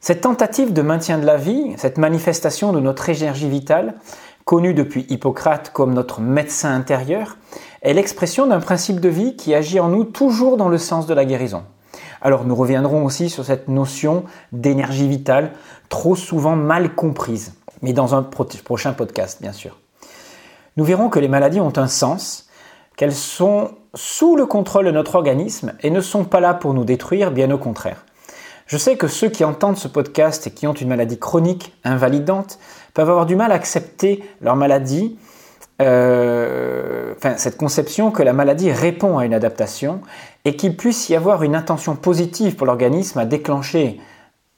Cette 0.00 0.22
tentative 0.22 0.72
de 0.72 0.82
maintien 0.82 1.18
de 1.18 1.26
la 1.26 1.36
vie, 1.36 1.74
cette 1.76 1.98
manifestation 1.98 2.72
de 2.72 2.80
notre 2.80 3.08
énergie 3.08 3.48
vitale, 3.48 3.94
connue 4.44 4.74
depuis 4.74 5.06
Hippocrate 5.08 5.70
comme 5.72 5.94
notre 5.94 6.20
médecin 6.20 6.74
intérieur, 6.74 7.36
est 7.82 7.94
l'expression 7.94 8.46
d'un 8.46 8.60
principe 8.60 9.00
de 9.00 9.08
vie 9.08 9.36
qui 9.36 9.54
agit 9.54 9.80
en 9.80 9.88
nous 9.88 10.04
toujours 10.04 10.56
dans 10.56 10.68
le 10.68 10.78
sens 10.78 11.06
de 11.06 11.14
la 11.14 11.24
guérison. 11.24 11.64
Alors 12.22 12.44
nous 12.44 12.54
reviendrons 12.54 13.04
aussi 13.04 13.28
sur 13.28 13.44
cette 13.44 13.68
notion 13.68 14.24
d'énergie 14.52 15.08
vitale, 15.08 15.50
trop 15.88 16.14
souvent 16.14 16.54
mal 16.54 16.94
comprise, 16.94 17.54
mais 17.82 17.92
dans 17.92 18.14
un 18.14 18.22
prochain 18.22 18.92
podcast 18.92 19.38
bien 19.40 19.52
sûr. 19.52 19.78
nous 20.76 20.84
verrons 20.84 21.08
que 21.08 21.18
les 21.18 21.28
maladies 21.28 21.60
ont 21.60 21.76
un 21.76 21.88
sens, 21.88 22.48
qu'elles 22.96 23.14
sont 23.14 23.72
sous 23.94 24.36
le 24.36 24.46
contrôle 24.46 24.86
de 24.86 24.90
notre 24.92 25.16
organisme 25.16 25.72
et 25.82 25.90
ne 25.90 26.00
sont 26.00 26.24
pas 26.24 26.40
là 26.40 26.54
pour 26.54 26.74
nous 26.74 26.84
détruire, 26.84 27.32
bien 27.32 27.50
au 27.50 27.58
contraire. 27.58 28.04
Je 28.66 28.78
sais 28.78 28.96
que 28.96 29.08
ceux 29.08 29.28
qui 29.28 29.44
entendent 29.44 29.76
ce 29.76 29.88
podcast 29.88 30.46
et 30.46 30.50
qui 30.50 30.66
ont 30.66 30.72
une 30.72 30.88
maladie 30.88 31.18
chronique, 31.18 31.74
invalidante, 31.84 32.58
peuvent 32.94 33.10
avoir 33.10 33.26
du 33.26 33.36
mal 33.36 33.52
à 33.52 33.56
accepter 33.56 34.24
leur 34.40 34.56
maladie, 34.56 35.18
euh, 35.82 37.12
enfin, 37.16 37.36
cette 37.36 37.56
conception 37.56 38.10
que 38.10 38.22
la 38.22 38.32
maladie 38.32 38.70
répond 38.70 39.18
à 39.18 39.26
une 39.26 39.34
adaptation 39.34 40.00
et 40.44 40.56
qu'il 40.56 40.76
puisse 40.76 41.08
y 41.08 41.16
avoir 41.16 41.42
une 41.42 41.54
intention 41.54 41.96
positive 41.96 42.56
pour 42.56 42.66
l'organisme 42.66 43.18
à 43.18 43.26
déclencher 43.26 44.00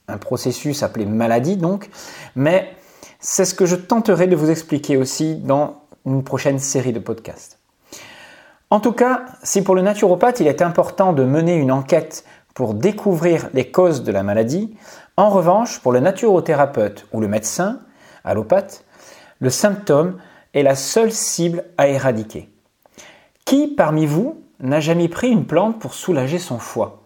un 0.08 0.18
processus 0.18 0.82
appelé 0.82 1.06
maladie 1.06 1.56
donc, 1.56 1.90
mais 2.36 2.74
c'est 3.20 3.44
ce 3.44 3.54
que 3.54 3.66
je 3.66 3.76
tenterai 3.76 4.26
de 4.26 4.36
vous 4.36 4.50
expliquer 4.50 4.96
aussi 4.96 5.36
dans 5.36 5.82
une 6.04 6.24
prochaine 6.24 6.58
série 6.58 6.92
de 6.92 6.98
podcasts. 6.98 7.58
En 8.70 8.80
tout 8.80 8.92
cas, 8.92 9.24
si 9.42 9.62
pour 9.62 9.74
le 9.74 9.82
naturopathe 9.82 10.40
il 10.40 10.46
est 10.46 10.62
important 10.62 11.12
de 11.12 11.24
mener 11.24 11.54
une 11.54 11.72
enquête 11.72 12.24
pour 12.54 12.74
découvrir 12.74 13.48
les 13.52 13.70
causes 13.70 14.02
de 14.02 14.12
la 14.12 14.22
maladie, 14.22 14.76
en 15.16 15.30
revanche, 15.30 15.80
pour 15.80 15.92
le 15.92 16.00
naturothérapeute 16.00 17.06
ou 17.12 17.20
le 17.20 17.28
médecin, 17.28 17.80
allopathe, 18.24 18.84
le 19.40 19.50
symptôme 19.50 20.18
est 20.54 20.62
la 20.62 20.74
seule 20.74 21.12
cible 21.12 21.64
à 21.78 21.88
éradiquer. 21.88 22.48
Qui 23.44 23.68
parmi 23.68 24.06
vous 24.06 24.43
n'a 24.60 24.80
jamais 24.80 25.08
pris 25.08 25.28
une 25.28 25.44
plante 25.44 25.78
pour 25.78 25.94
soulager 25.94 26.38
son 26.38 26.58
foie 26.58 27.02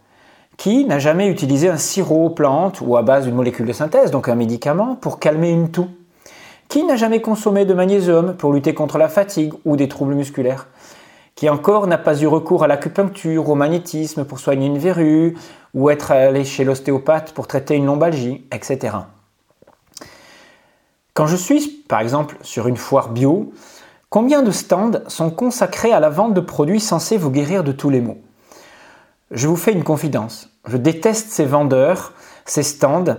Qui 0.56 0.84
n'a 0.84 0.98
jamais 0.98 1.28
utilisé 1.28 1.68
un 1.68 1.76
sirop 1.76 2.30
plante 2.30 2.80
ou 2.80 2.96
à 2.96 3.02
base 3.02 3.24
d'une 3.24 3.34
molécule 3.34 3.66
de 3.66 3.72
synthèse, 3.72 4.10
donc 4.10 4.28
un 4.28 4.34
médicament, 4.34 4.96
pour 4.96 5.18
calmer 5.18 5.50
une 5.50 5.70
toux 5.70 5.88
Qui 6.68 6.84
n'a 6.84 6.96
jamais 6.96 7.20
consommé 7.20 7.64
de 7.64 7.74
magnésium 7.74 8.34
pour 8.36 8.52
lutter 8.52 8.74
contre 8.74 8.98
la 8.98 9.08
fatigue 9.08 9.54
ou 9.64 9.76
des 9.76 9.88
troubles 9.88 10.14
musculaires 10.14 10.68
qui 11.38 11.48
encore 11.48 11.86
n'a 11.86 11.98
pas 11.98 12.20
eu 12.20 12.26
recours 12.26 12.64
à 12.64 12.66
l'acupuncture, 12.66 13.48
au 13.48 13.54
magnétisme 13.54 14.24
pour 14.24 14.40
soigner 14.40 14.66
une 14.66 14.76
verrue, 14.76 15.36
ou 15.72 15.88
être 15.88 16.10
allé 16.10 16.42
chez 16.44 16.64
l'ostéopathe 16.64 17.32
pour 17.32 17.46
traiter 17.46 17.76
une 17.76 17.86
lombalgie, 17.86 18.44
etc. 18.50 18.96
Quand 21.14 21.28
je 21.28 21.36
suis, 21.36 21.84
par 21.88 22.00
exemple, 22.00 22.36
sur 22.42 22.66
une 22.66 22.76
foire 22.76 23.10
bio, 23.10 23.52
combien 24.10 24.42
de 24.42 24.50
stands 24.50 25.02
sont 25.08 25.30
consacrés 25.30 25.92
à 25.92 26.00
la 26.00 26.10
vente 26.10 26.34
de 26.34 26.40
produits 26.40 26.80
censés 26.80 27.16
vous 27.16 27.30
guérir 27.30 27.64
de 27.64 27.72
tous 27.72 27.90
les 27.90 28.00
maux? 28.00 28.18
Je 29.30 29.48
vous 29.48 29.56
fais 29.56 29.72
une 29.72 29.84
confidence. 29.84 30.50
Je 30.66 30.76
déteste 30.76 31.30
ces 31.30 31.44
vendeurs, 31.44 32.12
ces 32.44 32.62
stands, 32.62 33.16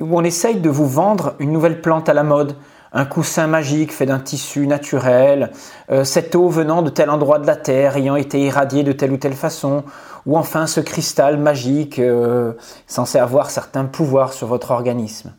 où 0.00 0.18
on 0.18 0.24
essaye 0.24 0.60
de 0.60 0.70
vous 0.70 0.88
vendre 0.88 1.34
une 1.38 1.52
nouvelle 1.52 1.80
plante 1.80 2.08
à 2.08 2.14
la 2.14 2.24
mode, 2.24 2.56
un 2.92 3.04
coussin 3.04 3.46
magique 3.46 3.92
fait 3.92 4.06
d'un 4.06 4.18
tissu 4.18 4.66
naturel, 4.66 5.52
euh, 5.90 6.04
cette 6.04 6.34
eau 6.34 6.48
venant 6.48 6.82
de 6.82 6.90
tel 6.90 7.10
endroit 7.10 7.38
de 7.38 7.46
la 7.46 7.56
terre 7.56 7.96
ayant 7.96 8.16
été 8.16 8.40
irradiée 8.40 8.82
de 8.84 8.92
telle 8.92 9.12
ou 9.12 9.16
telle 9.18 9.34
façon, 9.34 9.84
ou 10.24 10.36
enfin 10.36 10.66
ce 10.66 10.80
cristal 10.80 11.38
magique 11.38 11.98
euh, 11.98 12.54
censé 12.86 13.18
avoir 13.18 13.50
certains 13.50 13.84
pouvoirs 13.84 14.32
sur 14.32 14.46
votre 14.46 14.70
organisme. 14.70 15.34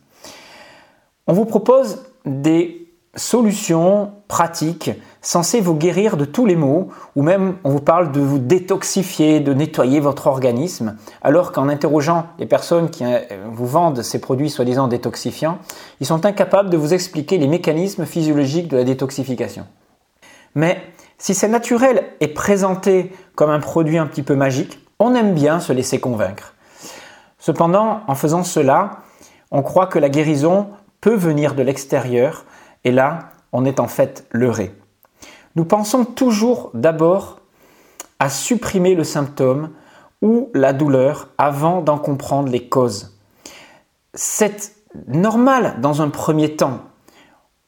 On 1.26 1.32
vous 1.32 1.44
propose 1.44 2.04
des 2.24 2.87
solutions 3.18 4.12
pratiques 4.28 4.90
censées 5.20 5.60
vous 5.60 5.74
guérir 5.74 6.16
de 6.16 6.24
tous 6.24 6.46
les 6.46 6.56
maux, 6.56 6.88
ou 7.16 7.22
même 7.22 7.56
on 7.64 7.70
vous 7.70 7.80
parle 7.80 8.12
de 8.12 8.20
vous 8.20 8.38
détoxifier, 8.38 9.40
de 9.40 9.52
nettoyer 9.52 10.00
votre 10.00 10.26
organisme, 10.26 10.96
alors 11.22 11.52
qu'en 11.52 11.68
interrogeant 11.68 12.26
les 12.38 12.46
personnes 12.46 12.90
qui 12.90 13.04
euh, 13.04 13.20
vous 13.50 13.66
vendent 13.66 14.02
ces 14.02 14.20
produits 14.20 14.50
soi-disant 14.50 14.88
détoxifiants, 14.88 15.58
ils 16.00 16.06
sont 16.06 16.24
incapables 16.24 16.70
de 16.70 16.76
vous 16.76 16.94
expliquer 16.94 17.38
les 17.38 17.48
mécanismes 17.48 18.06
physiologiques 18.06 18.68
de 18.68 18.76
la 18.76 18.84
détoxification. 18.84 19.66
Mais 20.54 20.80
si 21.18 21.34
c'est 21.34 21.48
naturel 21.48 22.04
et 22.20 22.28
présenté 22.28 23.12
comme 23.34 23.50
un 23.50 23.60
produit 23.60 23.98
un 23.98 24.06
petit 24.06 24.22
peu 24.22 24.34
magique, 24.34 24.78
on 24.98 25.14
aime 25.14 25.34
bien 25.34 25.60
se 25.60 25.72
laisser 25.72 26.00
convaincre. 26.00 26.54
Cependant, 27.38 28.00
en 28.06 28.14
faisant 28.14 28.44
cela, 28.44 28.98
on 29.50 29.62
croit 29.62 29.86
que 29.86 29.98
la 29.98 30.08
guérison 30.08 30.68
peut 31.00 31.14
venir 31.14 31.54
de 31.54 31.62
l'extérieur 31.62 32.44
et 32.88 32.90
là, 32.90 33.32
on 33.52 33.66
est 33.66 33.80
en 33.80 33.86
fait 33.86 34.26
leurré. 34.32 34.74
Nous 35.56 35.66
pensons 35.66 36.06
toujours 36.06 36.70
d'abord 36.72 37.40
à 38.18 38.30
supprimer 38.30 38.94
le 38.94 39.04
symptôme 39.04 39.72
ou 40.22 40.48
la 40.54 40.72
douleur 40.72 41.28
avant 41.36 41.82
d'en 41.82 41.98
comprendre 41.98 42.48
les 42.48 42.66
causes. 42.66 43.14
C'est 44.14 44.72
normal 45.06 45.76
dans 45.82 46.00
un 46.00 46.08
premier 46.08 46.56
temps. 46.56 46.80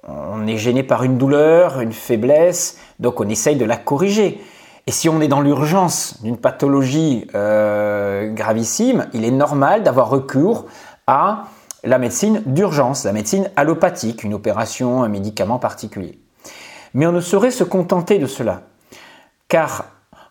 On 0.08 0.46
est 0.46 0.56
gêné 0.56 0.82
par 0.82 1.04
une 1.04 1.18
douleur, 1.18 1.82
une 1.82 1.92
faiblesse, 1.92 2.78
donc 2.98 3.20
on 3.20 3.28
essaye 3.28 3.56
de 3.56 3.66
la 3.66 3.76
corriger. 3.76 4.40
Et 4.86 4.90
si 4.90 5.10
on 5.10 5.20
est 5.20 5.28
dans 5.28 5.42
l'urgence 5.42 6.22
d'une 6.22 6.38
pathologie 6.38 7.26
euh, 7.34 8.32
gravissime, 8.32 9.06
il 9.12 9.26
est 9.26 9.30
normal 9.30 9.82
d'avoir 9.82 10.08
recours 10.08 10.64
à 11.06 11.44
la 11.84 11.98
médecine 11.98 12.42
d'urgence, 12.46 13.04
la 13.04 13.12
médecine 13.12 13.50
allopathique, 13.56 14.24
une 14.24 14.34
opération, 14.34 15.02
un 15.02 15.08
médicament 15.08 15.58
particulier. 15.58 16.18
Mais 16.94 17.06
on 17.06 17.12
ne 17.12 17.20
saurait 17.20 17.50
se 17.50 17.64
contenter 17.64 18.18
de 18.18 18.26
cela, 18.26 18.62
car 19.48 19.86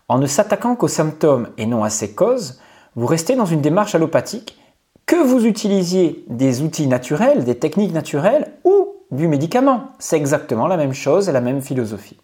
en 0.08 0.18
ne 0.18 0.28
s'attaquant 0.28 0.76
qu'aux 0.76 0.88
symptômes 0.88 1.50
et 1.58 1.66
non 1.66 1.84
à 1.84 1.90
ses 1.90 2.12
causes, 2.12 2.60
vous 2.96 3.06
restez 3.06 3.36
dans 3.36 3.46
une 3.46 3.62
démarche 3.62 3.96
allopathique, 3.96 4.58
que 5.06 5.16
vous 5.16 5.46
utilisiez 5.46 6.24
des 6.28 6.62
outils 6.62 6.88
naturels, 6.88 7.44
des 7.44 7.58
techniques 7.58 7.94
naturelles 7.94 8.52
ou 8.64 8.90
du 9.12 9.28
médicament. 9.28 9.88
C'est 9.98 10.18
exactement 10.18 10.68
la 10.68 10.78
même 10.78 10.94
chose 10.94 11.30
et 11.30 11.32
la 11.32 11.42
même 11.42 11.62
philosophie. 11.62 12.18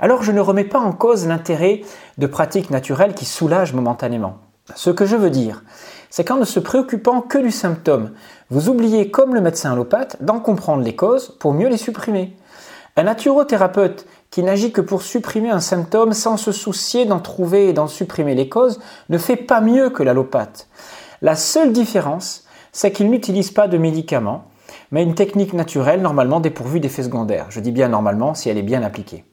Alors 0.00 0.22
je 0.22 0.32
ne 0.32 0.40
remets 0.40 0.64
pas 0.64 0.80
en 0.80 0.92
cause 0.92 1.26
l'intérêt 1.26 1.82
de 2.18 2.26
pratiques 2.26 2.70
naturelles 2.70 3.14
qui 3.14 3.24
soulagent 3.26 3.74
momentanément. 3.74 4.38
Ce 4.74 4.90
que 4.90 5.04
je 5.04 5.16
veux 5.16 5.30
dire, 5.30 5.62
c'est 6.14 6.24
qu'en 6.24 6.36
ne 6.36 6.44
se 6.44 6.60
préoccupant 6.60 7.22
que 7.22 7.38
du 7.38 7.50
symptôme, 7.50 8.12
vous 8.48 8.68
oubliez, 8.68 9.10
comme 9.10 9.34
le 9.34 9.40
médecin 9.40 9.72
allopathe, 9.72 10.16
d'en 10.20 10.38
comprendre 10.38 10.84
les 10.84 10.94
causes 10.94 11.36
pour 11.40 11.52
mieux 11.54 11.66
les 11.66 11.76
supprimer. 11.76 12.36
Un 12.94 13.02
naturothérapeute 13.02 14.06
qui 14.30 14.44
n'agit 14.44 14.70
que 14.70 14.80
pour 14.80 15.02
supprimer 15.02 15.50
un 15.50 15.58
symptôme 15.58 16.12
sans 16.12 16.36
se 16.36 16.52
soucier 16.52 17.04
d'en 17.04 17.18
trouver 17.18 17.68
et 17.68 17.72
d'en 17.72 17.88
supprimer 17.88 18.36
les 18.36 18.48
causes 18.48 18.80
ne 19.08 19.18
fait 19.18 19.34
pas 19.34 19.60
mieux 19.60 19.90
que 19.90 20.04
l'allopathe. 20.04 20.68
La 21.20 21.34
seule 21.34 21.72
différence, 21.72 22.44
c'est 22.70 22.92
qu'il 22.92 23.10
n'utilise 23.10 23.50
pas 23.50 23.66
de 23.66 23.76
médicaments, 23.76 24.44
mais 24.92 25.02
une 25.02 25.16
technique 25.16 25.52
naturelle 25.52 26.00
normalement 26.00 26.38
dépourvue 26.38 26.78
d'effets 26.78 27.02
secondaires. 27.02 27.46
Je 27.48 27.58
dis 27.58 27.72
bien 27.72 27.88
normalement 27.88 28.34
si 28.34 28.48
elle 28.48 28.58
est 28.58 28.62
bien 28.62 28.84
appliquée. 28.84 29.24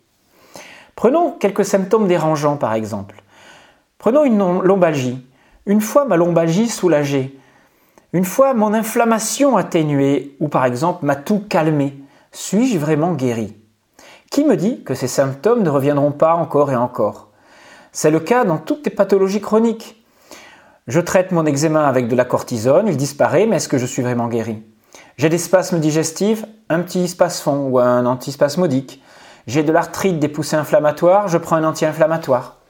Prenons 0.95 1.33
quelques 1.33 1.63
symptômes 1.63 2.07
dérangeants 2.07 2.57
par 2.57 2.73
exemple. 2.73 3.21
Prenons 3.99 4.23
une 4.23 4.63
lombalgie. 4.63 5.23
Une 5.67 5.81
fois 5.81 6.05
ma 6.05 6.17
lombalgie 6.17 6.69
soulagée, 6.69 7.37
une 8.13 8.25
fois 8.25 8.55
mon 8.55 8.73
inflammation 8.73 9.57
atténuée 9.57 10.35
ou 10.39 10.47
par 10.47 10.65
exemple 10.65 11.05
ma 11.05 11.15
toux 11.15 11.43
calmée, 11.47 12.01
suis-je 12.31 12.79
vraiment 12.79 13.13
guéri? 13.13 13.55
Qui 14.31 14.43
me 14.43 14.57
dit 14.57 14.83
que 14.83 14.95
ces 14.95 15.07
symptômes 15.07 15.61
ne 15.61 15.69
reviendront 15.69 16.13
pas 16.13 16.33
encore 16.33 16.71
et 16.71 16.75
encore? 16.75 17.29
C'est 17.91 18.09
le 18.09 18.19
cas 18.19 18.43
dans 18.43 18.57
toutes 18.57 18.85
les 18.85 18.91
pathologies 18.91 19.39
chroniques. 19.39 20.03
Je 20.87 20.99
traite 20.99 21.31
mon 21.31 21.45
eczéma 21.45 21.87
avec 21.87 22.07
de 22.07 22.15
la 22.15 22.25
cortisone, 22.25 22.87
il 22.87 22.97
disparaît, 22.97 23.45
mais 23.45 23.57
est-ce 23.57 23.69
que 23.69 23.77
je 23.77 23.85
suis 23.85 24.01
vraiment 24.01 24.29
guéri? 24.29 24.63
J'ai 25.17 25.29
des 25.29 25.37
spasmes 25.37 25.79
digestifs, 25.79 26.43
un 26.69 26.79
petit 26.79 27.07
spasfon 27.07 27.67
ou 27.69 27.77
un 27.77 28.07
antispasmodique. 28.07 29.03
J'ai 29.45 29.61
de 29.61 29.71
l'arthrite, 29.71 30.17
des 30.17 30.27
poussées 30.27 30.55
inflammatoires, 30.55 31.27
je 31.27 31.37
prends 31.37 31.57
un 31.57 31.63
anti-inflammatoire. 31.65 32.60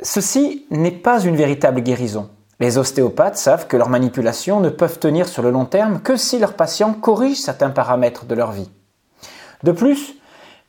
Ceci 0.00 0.64
n'est 0.70 0.92
pas 0.92 1.20
une 1.20 1.34
véritable 1.34 1.80
guérison. 1.80 2.30
Les 2.60 2.78
ostéopathes 2.78 3.36
savent 3.36 3.66
que 3.66 3.76
leurs 3.76 3.88
manipulations 3.88 4.60
ne 4.60 4.68
peuvent 4.68 5.00
tenir 5.00 5.26
sur 5.26 5.42
le 5.42 5.50
long 5.50 5.64
terme 5.64 6.00
que 6.00 6.16
si 6.16 6.38
leurs 6.38 6.54
patients 6.54 6.94
corrigent 6.94 7.40
certains 7.40 7.70
paramètres 7.70 8.24
de 8.24 8.36
leur 8.36 8.52
vie. 8.52 8.70
De 9.64 9.72
plus, 9.72 10.14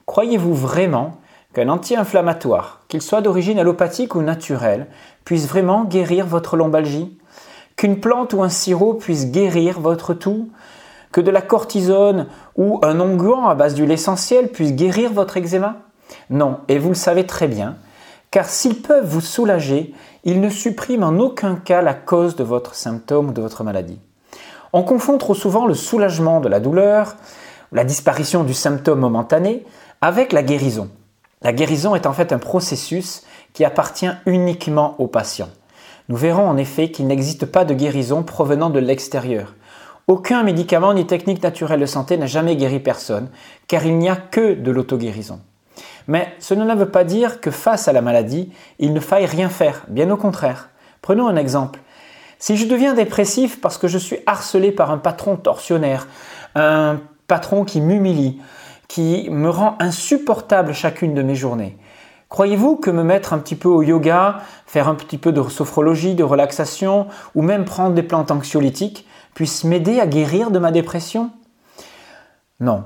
croyez-vous 0.08 0.56
vraiment 0.56 1.18
qu'un 1.54 1.70
anti-inflammatoire, 1.70 2.82
qu'il 2.88 3.04
soit 3.04 3.22
d'origine 3.22 3.60
allopathique 3.60 4.16
ou 4.16 4.24
naturelle, 4.24 4.88
puisse 5.26 5.48
vraiment 5.48 5.84
guérir 5.84 6.26
votre 6.26 6.58
lombalgie? 6.58 7.16
Qu'une 7.76 8.00
plante 8.00 8.34
ou 8.34 8.42
un 8.42 8.50
sirop 8.50 8.96
puisse 8.96 9.30
guérir 9.30 9.80
votre 9.80 10.16
toux? 10.16 10.50
Que 11.12 11.22
de 11.22 11.30
la 11.30 11.42
cortisone 11.42 12.26
ou 12.56 12.80
un 12.82 13.00
onguent 13.00 13.48
à 13.48 13.54
base 13.54 13.76
d'huile 13.76 13.92
essentielle 13.92 14.50
puisse 14.50 14.74
guérir 14.74 15.14
votre 15.14 15.38
eczéma? 15.38 15.78
Non, 16.32 16.62
et 16.68 16.80
vous 16.80 16.90
le 16.90 16.96
savez 16.96 17.28
très 17.28 17.48
bien, 17.48 17.78
car 18.32 18.48
s'ils 18.48 18.82
peuvent 18.82 19.06
vous 19.06 19.22
soulager, 19.22 19.94
ils 20.24 20.42
ne 20.42 20.50
suppriment 20.50 21.04
en 21.04 21.20
aucun 21.20 21.56
cas 21.56 21.82
la 21.82 21.94
cause 21.94 22.36
de 22.36 22.44
votre 22.44 22.76
symptôme 22.76 23.30
ou 23.30 23.34
de 23.34 23.42
votre 23.42 23.64
maladie. 23.64 24.00
On 24.74 24.84
confond 24.84 25.18
trop 25.18 25.34
souvent 25.34 25.66
le 25.66 25.74
soulagement 25.74 26.40
de 26.40 26.48
la 26.48 26.60
douleur, 26.60 27.16
la 27.72 27.84
disparition 27.84 28.44
du 28.44 28.54
symptôme 28.54 29.00
momentané, 29.00 29.66
avec 30.02 30.32
la 30.32 30.44
guérison. 30.44 30.90
La 31.42 31.54
guérison 31.54 31.96
est 31.96 32.06
en 32.06 32.14
fait 32.14 32.34
un 32.34 32.38
processus 32.38 33.24
qui 33.54 33.66
appartient 33.66 34.12
uniquement 34.26 34.96
au 35.00 35.08
patient. 35.08 35.50
Nous 36.10 36.18
verrons 36.18 36.48
en 36.48 36.58
effet 36.58 36.92
qu'il 36.92 37.08
n'existe 37.08 37.46
pas 37.46 37.66
de 37.66 37.74
guérison 37.74 38.24
provenant 38.24 38.70
de 38.70 38.80
l'extérieur. 38.80 39.56
Aucun 40.08 40.44
médicament 40.44 40.94
ni 40.94 41.06
technique 41.06 41.44
naturelle 41.44 41.80
de 41.80 41.86
santé 41.86 42.18
n'a 42.18 42.26
jamais 42.26 42.56
guéri 42.56 42.80
personne, 42.80 43.30
car 43.68 43.86
il 43.86 43.98
n'y 43.98 44.10
a 44.10 44.16
que 44.16 44.56
de 44.56 44.72
l'auto-guérison. 44.72 45.40
Mais 46.10 46.34
cela 46.40 46.66
ne 46.66 46.74
veut 46.74 46.90
pas 46.90 47.04
dire 47.04 47.40
que 47.40 47.52
face 47.52 47.88
à 47.88 47.94
la 47.94 48.02
maladie, 48.02 48.52
il 48.80 48.94
ne 48.94 49.00
faille 49.00 49.28
rien 49.28 49.48
faire, 49.48 49.84
bien 49.90 50.10
au 50.10 50.18
contraire. 50.18 50.70
Prenons 51.04 51.28
un 51.28 51.36
exemple. 51.36 51.82
Si 52.40 52.58
je 52.58 52.66
deviens 52.66 52.96
dépressif 52.96 53.62
parce 53.62 53.78
que 53.78 53.88
je 53.88 54.00
suis 54.00 54.18
harcelé 54.26 54.72
par 54.72 54.90
un 54.90 54.98
patron 54.98 55.36
tortionnaire, 55.36 56.08
un 56.56 57.00
patron 57.28 57.64
qui 57.64 57.80
m'humilie, 57.80 58.42
qui 58.88 59.28
me 59.30 59.52
rend 59.52 59.76
insupportable 59.80 60.74
chacune 60.74 61.14
de 61.14 61.22
mes 61.22 61.36
journées, 61.36 61.78
croyez-vous 62.30 62.78
que 62.78 62.90
me 62.90 63.04
mettre 63.04 63.34
un 63.34 63.38
petit 63.38 63.56
peu 63.56 63.70
au 63.70 63.84
yoga, 63.84 64.40
faire 64.66 64.90
un 64.90 64.96
petit 64.96 65.20
peu 65.20 65.32
de 65.32 65.44
sophrologie, 65.44 66.16
de 66.16 66.24
relaxation, 66.24 67.06
ou 67.36 67.44
même 67.44 67.66
prendre 67.66 67.94
des 67.94 68.02
plantes 68.02 68.32
anxiolytiques 68.32 69.06
puisse 69.36 69.64
m'aider 69.64 70.00
à 70.00 70.08
guérir 70.08 70.50
de 70.50 70.58
ma 70.58 70.72
dépression? 70.72 71.30
Non. 72.60 72.86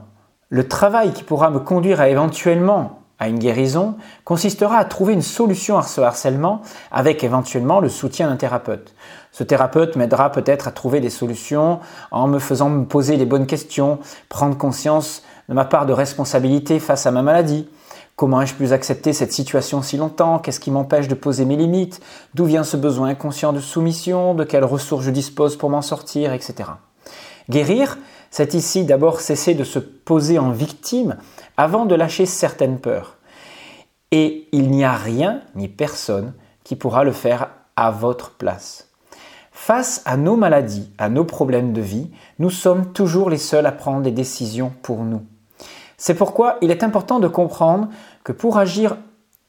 Le 0.49 0.67
travail 0.67 1.13
qui 1.13 1.23
pourra 1.23 1.51
me 1.51 1.59
conduire 1.59 2.01
à 2.01 2.09
éventuellement 2.09 2.99
à 3.23 3.29
une 3.29 3.39
guérison 3.39 3.95
consistera 4.25 4.77
à 4.77 4.85
trouver 4.85 5.13
une 5.13 5.21
solution 5.21 5.77
à 5.77 5.83
ce 5.83 6.01
harcèlement 6.01 6.61
avec 6.91 7.23
éventuellement 7.23 7.79
le 7.79 7.89
soutien 7.89 8.27
d'un 8.27 8.35
thérapeute. 8.35 8.93
Ce 9.31 9.43
thérapeute 9.43 9.95
m'aidera 9.95 10.31
peut-être 10.31 10.67
à 10.67 10.71
trouver 10.71 10.99
des 10.99 11.09
solutions 11.09 11.79
en 12.11 12.27
me 12.27 12.37
faisant 12.37 12.69
me 12.69 12.85
poser 12.85 13.15
les 13.15 13.25
bonnes 13.25 13.47
questions, 13.47 13.99
prendre 14.29 14.57
conscience 14.57 15.23
de 15.49 15.53
ma 15.53 15.65
part 15.65 15.85
de 15.85 15.93
responsabilité 15.93 16.79
face 16.79 17.05
à 17.05 17.11
ma 17.11 17.21
maladie. 17.21 17.67
Comment 18.15 18.41
ai-je 18.41 18.53
pu 18.53 18.71
accepter 18.71 19.11
cette 19.11 19.33
situation 19.33 19.81
si 19.81 19.97
longtemps? 19.97 20.37
Qu'est-ce 20.37 20.59
qui 20.59 20.69
m'empêche 20.69 21.07
de 21.07 21.15
poser 21.15 21.45
mes 21.45 21.55
limites? 21.55 21.99
D'où 22.35 22.45
vient 22.45 22.63
ce 22.63 22.77
besoin 22.77 23.09
inconscient 23.09 23.53
de 23.53 23.59
soumission? 23.59 24.35
De 24.35 24.43
quelles 24.43 24.65
ressources 24.65 25.05
je 25.05 25.11
dispose 25.11 25.55
pour 25.55 25.69
m'en 25.69 25.81
sortir? 25.81 26.31
Etc. 26.33 26.69
Guérir, 27.49 27.97
c'est 28.29 28.53
ici 28.53 28.83
d'abord 28.83 29.19
cesser 29.19 29.55
de 29.55 29.63
se 29.63 29.79
poser 29.79 30.39
en 30.39 30.51
victime 30.51 31.17
avant 31.57 31.85
de 31.85 31.95
lâcher 31.95 32.25
certaines 32.25 32.79
peurs. 32.79 33.17
Et 34.11 34.47
il 34.51 34.69
n'y 34.69 34.83
a 34.83 34.93
rien 34.93 35.41
ni 35.55 35.67
personne 35.67 36.33
qui 36.63 36.75
pourra 36.75 37.03
le 37.03 37.11
faire 37.11 37.49
à 37.75 37.91
votre 37.91 38.31
place. 38.31 38.89
Face 39.51 40.01
à 40.05 40.17
nos 40.17 40.35
maladies, 40.35 40.91
à 40.97 41.09
nos 41.09 41.25
problèmes 41.25 41.73
de 41.73 41.81
vie, 41.81 42.09
nous 42.39 42.49
sommes 42.49 42.91
toujours 42.91 43.29
les 43.29 43.37
seuls 43.37 43.65
à 43.65 43.71
prendre 43.71 44.01
des 44.01 44.11
décisions 44.11 44.73
pour 44.81 45.03
nous. 45.03 45.21
C'est 45.97 46.15
pourquoi 46.15 46.57
il 46.61 46.71
est 46.71 46.83
important 46.83 47.19
de 47.19 47.27
comprendre 47.27 47.87
que 48.23 48.31
pour 48.31 48.57
agir, 48.57 48.97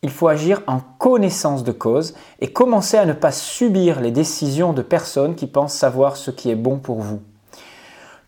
il 0.03 0.11
faut 0.11 0.29
agir 0.29 0.61
en 0.67 0.81
connaissance 0.99 1.65
de 1.65 1.73
cause 1.73 2.15
et 2.41 2.53
commencer 2.53 2.97
à 2.97 3.07
ne 3.07 3.13
pas 3.13 3.33
subir 3.33 4.01
les 4.01 4.11
décisions 4.11 4.73
de 4.73 4.83
personnes 4.83 5.35
qui 5.35 5.47
pensent 5.47 5.75
savoir 5.75 6.17
ce 6.17 6.31
qui 6.31 6.51
est 6.51 6.55
bon 6.55 6.79
pour 6.79 7.01
vous. 7.01 7.21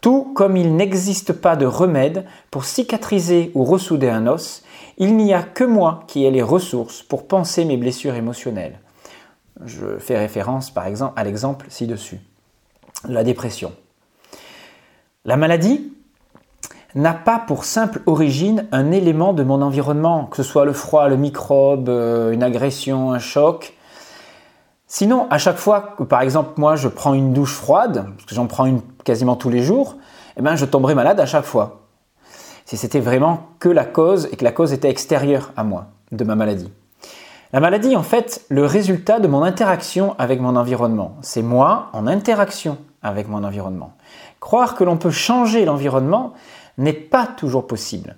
Tout 0.00 0.32
comme 0.34 0.56
il 0.56 0.76
n'existe 0.76 1.32
pas 1.32 1.56
de 1.56 1.66
remède 1.66 2.24
pour 2.50 2.64
cicatriser 2.64 3.50
ou 3.54 3.64
ressouder 3.64 4.08
un 4.08 4.26
os, 4.26 4.62
il 4.98 5.16
n'y 5.16 5.34
a 5.34 5.42
que 5.42 5.64
moi 5.64 6.04
qui 6.06 6.24
ai 6.24 6.30
les 6.30 6.42
ressources 6.42 7.02
pour 7.02 7.26
penser 7.26 7.64
mes 7.64 7.76
blessures 7.76 8.14
émotionnelles. 8.14 8.78
Je 9.64 9.98
fais 9.98 10.18
référence 10.18 10.70
par 10.70 10.86
exemple 10.86 11.14
à 11.16 11.24
l'exemple 11.24 11.66
ci-dessus. 11.68 12.20
La 13.08 13.24
dépression. 13.24 13.72
La 15.24 15.36
maladie 15.36 15.92
n'a 16.94 17.12
pas 17.12 17.38
pour 17.38 17.64
simple 17.64 18.00
origine 18.06 18.66
un 18.72 18.90
élément 18.90 19.34
de 19.34 19.42
mon 19.42 19.60
environnement, 19.60 20.24
que 20.24 20.36
ce 20.36 20.42
soit 20.42 20.64
le 20.64 20.72
froid, 20.72 21.08
le 21.08 21.16
microbe, 21.16 21.88
euh, 21.88 22.32
une 22.32 22.42
agression, 22.42 23.12
un 23.12 23.18
choc. 23.18 23.75
Sinon, 24.88 25.26
à 25.30 25.38
chaque 25.38 25.56
fois 25.56 25.94
que 25.98 26.04
par 26.04 26.20
exemple 26.20 26.50
moi 26.56 26.76
je 26.76 26.88
prends 26.88 27.14
une 27.14 27.32
douche 27.32 27.54
froide, 27.54 28.06
parce 28.16 28.24
que 28.26 28.34
j'en 28.34 28.46
prends 28.46 28.66
une 28.66 28.80
quasiment 29.04 29.36
tous 29.36 29.50
les 29.50 29.62
jours, 29.62 29.96
eh 30.36 30.42
ben, 30.42 30.54
je 30.54 30.64
tomberais 30.64 30.94
malade 30.94 31.18
à 31.18 31.26
chaque 31.26 31.44
fois. 31.44 31.82
Si 32.64 32.76
c'était 32.76 33.00
vraiment 33.00 33.48
que 33.58 33.68
la 33.68 33.84
cause 33.84 34.28
et 34.32 34.36
que 34.36 34.44
la 34.44 34.52
cause 34.52 34.72
était 34.72 34.90
extérieure 34.90 35.52
à 35.56 35.64
moi, 35.64 35.86
de 36.12 36.24
ma 36.24 36.34
maladie. 36.34 36.70
La 37.52 37.60
maladie, 37.60 37.96
en 37.96 38.02
fait, 38.02 38.44
le 38.48 38.66
résultat 38.66 39.20
de 39.20 39.28
mon 39.28 39.42
interaction 39.42 40.16
avec 40.18 40.40
mon 40.40 40.56
environnement. 40.56 41.16
C'est 41.22 41.42
moi 41.42 41.88
en 41.92 42.06
interaction 42.06 42.76
avec 43.02 43.28
mon 43.28 43.44
environnement. 43.44 43.92
Croire 44.40 44.74
que 44.74 44.84
l'on 44.84 44.96
peut 44.96 45.10
changer 45.10 45.64
l'environnement 45.64 46.32
n'est 46.76 46.92
pas 46.92 47.26
toujours 47.26 47.66
possible. 47.66 48.16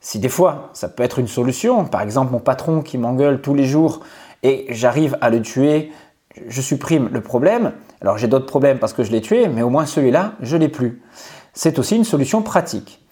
Si 0.00 0.18
des 0.18 0.28
fois, 0.28 0.70
ça 0.72 0.88
peut 0.88 1.02
être 1.02 1.18
une 1.18 1.28
solution, 1.28 1.84
par 1.84 2.02
exemple 2.02 2.32
mon 2.32 2.40
patron 2.40 2.82
qui 2.82 2.98
m'engueule 2.98 3.40
tous 3.40 3.54
les 3.54 3.66
jours 3.66 4.00
et 4.42 4.66
j'arrive 4.70 5.16
à 5.20 5.30
le 5.30 5.42
tuer, 5.42 5.92
je 6.48 6.60
supprime 6.60 7.08
le 7.12 7.20
problème, 7.20 7.72
alors 8.00 8.18
j'ai 8.18 8.28
d'autres 8.28 8.46
problèmes 8.46 8.78
parce 8.78 8.92
que 8.92 9.02
je 9.02 9.12
l'ai 9.12 9.20
tué, 9.20 9.48
mais 9.48 9.62
au 9.62 9.70
moins 9.70 9.86
celui-là, 9.86 10.34
je 10.40 10.56
l'ai 10.56 10.68
plus. 10.68 11.02
C'est 11.52 11.78
aussi 11.78 11.96
une 11.96 12.04
solution 12.04 12.42
pratique. 12.42 13.04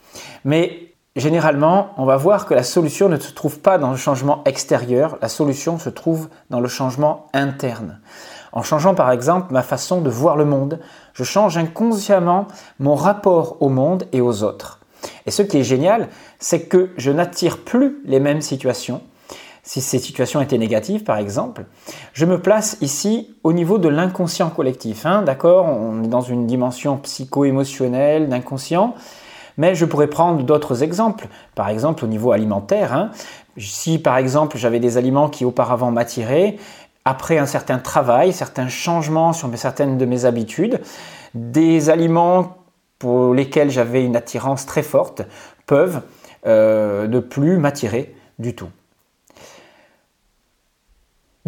Mais 0.45 0.91
Généralement, 1.17 1.91
on 1.97 2.05
va 2.05 2.17
voir 2.17 2.47
que 2.47 2.55
la 2.55 2.63
solution 2.63 3.09
ne 3.09 3.19
se 3.19 3.33
trouve 3.33 3.59
pas 3.59 3.79
dans 3.79 3.91
le 3.91 3.97
changement 3.97 4.45
extérieur, 4.45 5.19
la 5.21 5.29
solution 5.29 5.77
se 5.77 5.91
trouve 5.91 6.29
dans 6.51 6.61
le 6.61 6.69
changement 6.69 7.27
interne. 7.35 8.01
En 8.53 8.63
changeant 8.63 8.95
par 8.95 9.11
exemple 9.11 9.53
ma 9.53 9.63
façon 9.63 10.01
de 10.03 10.09
voir 10.09 10.37
le 10.37 10.45
monde, 10.45 10.79
je 11.13 11.25
change 11.25 11.59
inconsciemment 11.59 12.47
mon 12.79 12.95
rapport 12.95 13.57
au 13.61 13.69
monde 13.69 14.05
et 14.13 14.21
aux 14.21 14.45
autres. 14.45 14.79
Et 15.27 15.33
ce 15.33 15.43
qui 15.43 15.59
est 15.59 15.65
génial, 15.65 16.09
c'est 16.39 16.67
que 16.67 16.91
je 16.97 17.11
n'attire 17.11 17.59
plus 17.59 18.01
les 18.05 18.21
mêmes 18.21 18.41
situations. 18.41 19.03
Si 19.63 19.81
ces 19.81 19.99
situations 19.99 20.41
étaient 20.41 20.59
négatives, 20.59 21.05
par 21.05 21.19
exemple, 21.19 21.67
je 22.13 22.25
me 22.25 22.41
place 22.41 22.79
ici 22.81 23.35
au 23.45 23.53
niveau 23.53 23.79
de 23.79 23.89
l'inconscient 23.89 24.51
collectif. 24.51 25.05
Hein, 25.07 25.23
D'accord? 25.23 25.67
On 25.67 26.03
est 26.03 26.09
dans 26.09 26.23
une 26.23 26.47
dimension 26.47 26.97
psycho-émotionnelle 26.97 28.29
d'inconscient. 28.29 28.95
Mais 29.59 29.75
je 29.75 29.85
pourrais 29.85 30.07
prendre 30.07 30.43
d'autres 30.43 30.83
exemples, 30.83 31.29
par 31.55 31.69
exemple 31.69 32.05
au 32.05 32.09
niveau 32.09 32.33
alimentaire. 32.33 32.95
Hein. 32.95 33.11
Si 33.59 33.99
par 33.99 34.17
exemple 34.17 34.57
j'avais 34.57 34.81
des 34.81 34.97
aliments 34.97 35.29
qui 35.29 35.45
auparavant 35.45 35.91
m'attiraient, 35.91 36.57
après 37.05 37.39
un 37.39 37.47
certain 37.47 37.79
travail, 37.79 38.33
certains 38.33 38.69
changements 38.69 39.33
sur 39.33 39.51
certaines 39.57 39.99
de 39.99 40.07
mes 40.07 40.25
habitudes, 40.25 40.81
des 41.35 41.91
aliments 41.91 42.57
pour 42.99 43.35
lesquels 43.35 43.71
j'avais 43.71 44.05
une 44.05 44.17
attirance 44.17 44.67
très 44.67 44.83
forte 44.83 45.23
peuvent 45.67 46.03
euh, 46.47 47.07
ne 47.07 47.19
plus 47.21 47.59
m'attirer 47.59 48.15
du 48.39 48.55
tout. 48.55 48.69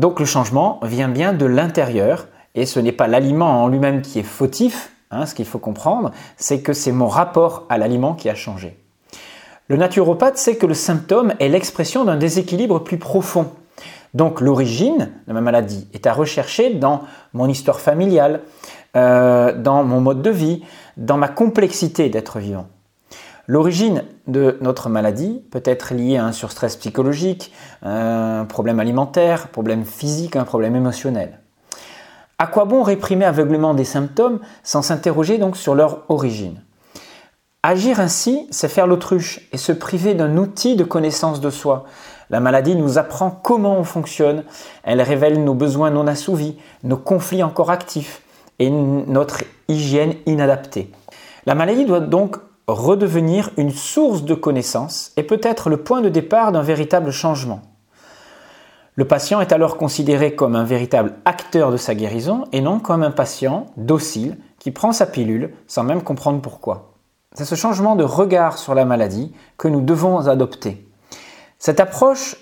Donc 0.02 0.20
le 0.20 0.26
changement 0.26 0.80
vient 0.82 1.08
bien 1.08 1.32
de 1.32 1.46
l'intérieur 1.46 2.26
et 2.54 2.66
ce 2.66 2.78
n'est 2.78 2.92
pas 2.92 3.06
l'aliment 3.06 3.64
en 3.64 3.68
lui-même 3.68 4.02
qui 4.02 4.18
est 4.18 4.24
fautif, 4.24 4.92
Hein, 5.12 5.26
ce 5.26 5.34
qu'il 5.34 5.44
faut 5.44 5.58
comprendre, 5.58 6.10
c'est 6.38 6.62
que 6.62 6.72
c'est 6.72 6.90
mon 6.90 7.06
rapport 7.06 7.66
à 7.68 7.76
l'aliment 7.76 8.14
qui 8.14 8.30
a 8.30 8.34
changé. 8.34 8.78
Le 9.68 9.76
naturopathe 9.76 10.38
sait 10.38 10.56
que 10.56 10.64
le 10.64 10.72
symptôme 10.72 11.34
est 11.38 11.50
l'expression 11.50 12.06
d'un 12.06 12.16
déséquilibre 12.16 12.82
plus 12.82 12.96
profond. 12.96 13.52
Donc 14.14 14.40
l'origine 14.40 15.10
de 15.28 15.34
ma 15.34 15.42
maladie 15.42 15.86
est 15.92 16.06
à 16.06 16.14
rechercher 16.14 16.70
dans 16.74 17.02
mon 17.34 17.46
histoire 17.46 17.80
familiale, 17.80 18.40
euh, 18.96 19.52
dans 19.54 19.84
mon 19.84 20.00
mode 20.00 20.22
de 20.22 20.30
vie, 20.30 20.62
dans 20.96 21.18
ma 21.18 21.28
complexité 21.28 22.08
d'être 22.08 22.38
vivant. 22.38 22.66
L'origine 23.48 24.04
de 24.28 24.56
notre 24.60 24.88
maladie 24.88 25.42
peut 25.50 25.62
être 25.64 25.94
liée 25.94 26.16
à 26.16 26.24
un 26.24 26.32
surstress 26.32 26.76
psychologique, 26.76 27.52
un 27.82 28.44
problème 28.44 28.78
alimentaire, 28.78 29.44
un 29.44 29.52
problème 29.52 29.84
physique, 29.84 30.36
un 30.36 30.44
problème 30.44 30.76
émotionnel. 30.76 31.40
À 32.38 32.46
quoi 32.46 32.64
bon 32.64 32.82
réprimer 32.82 33.24
aveuglement 33.24 33.74
des 33.74 33.84
symptômes 33.84 34.38
sans 34.62 34.82
s'interroger 34.82 35.38
donc 35.38 35.56
sur 35.56 35.74
leur 35.74 36.04
origine? 36.08 36.62
Agir 37.64 38.00
ainsi, 38.00 38.46
c'est 38.50 38.68
faire 38.68 38.86
l'autruche 38.86 39.48
et 39.52 39.56
se 39.56 39.72
priver 39.72 40.14
d'un 40.14 40.36
outil 40.36 40.74
de 40.76 40.84
connaissance 40.84 41.40
de 41.40 41.50
soi. 41.50 41.84
La 42.30 42.40
maladie 42.40 42.76
nous 42.76 42.98
apprend 42.98 43.30
comment 43.30 43.76
on 43.76 43.84
fonctionne, 43.84 44.44
elle 44.84 45.02
révèle 45.02 45.42
nos 45.42 45.54
besoins 45.54 45.90
non 45.90 46.06
assouvis, 46.06 46.58
nos 46.82 46.96
conflits 46.96 47.42
encore 47.42 47.70
actifs 47.70 48.22
et 48.58 48.70
notre 48.70 49.44
hygiène 49.68 50.14
inadaptée. 50.26 50.90
La 51.46 51.54
maladie 51.54 51.84
doit 51.84 52.00
donc 52.00 52.36
redevenir 52.80 53.50
une 53.56 53.70
source 53.70 54.24
de 54.24 54.34
connaissance 54.34 55.12
et 55.16 55.22
peut 55.22 55.40
être 55.42 55.70
le 55.70 55.78
point 55.78 56.00
de 56.00 56.08
départ 56.08 56.52
d'un 56.52 56.62
véritable 56.62 57.10
changement. 57.10 57.62
Le 58.94 59.06
patient 59.06 59.40
est 59.40 59.52
alors 59.52 59.78
considéré 59.78 60.34
comme 60.34 60.54
un 60.54 60.64
véritable 60.64 61.14
acteur 61.24 61.70
de 61.72 61.78
sa 61.78 61.94
guérison 61.94 62.44
et 62.52 62.60
non 62.60 62.78
comme 62.78 63.02
un 63.02 63.10
patient 63.10 63.66
docile 63.76 64.36
qui 64.58 64.70
prend 64.70 64.92
sa 64.92 65.06
pilule 65.06 65.54
sans 65.66 65.82
même 65.82 66.02
comprendre 66.02 66.42
pourquoi. 66.42 66.92
C'est 67.34 67.46
ce 67.46 67.54
changement 67.54 67.96
de 67.96 68.04
regard 68.04 68.58
sur 68.58 68.74
la 68.74 68.84
maladie 68.84 69.32
que 69.56 69.68
nous 69.68 69.80
devons 69.80 70.28
adopter. 70.28 70.86
Cette 71.58 71.80
approche 71.80 72.36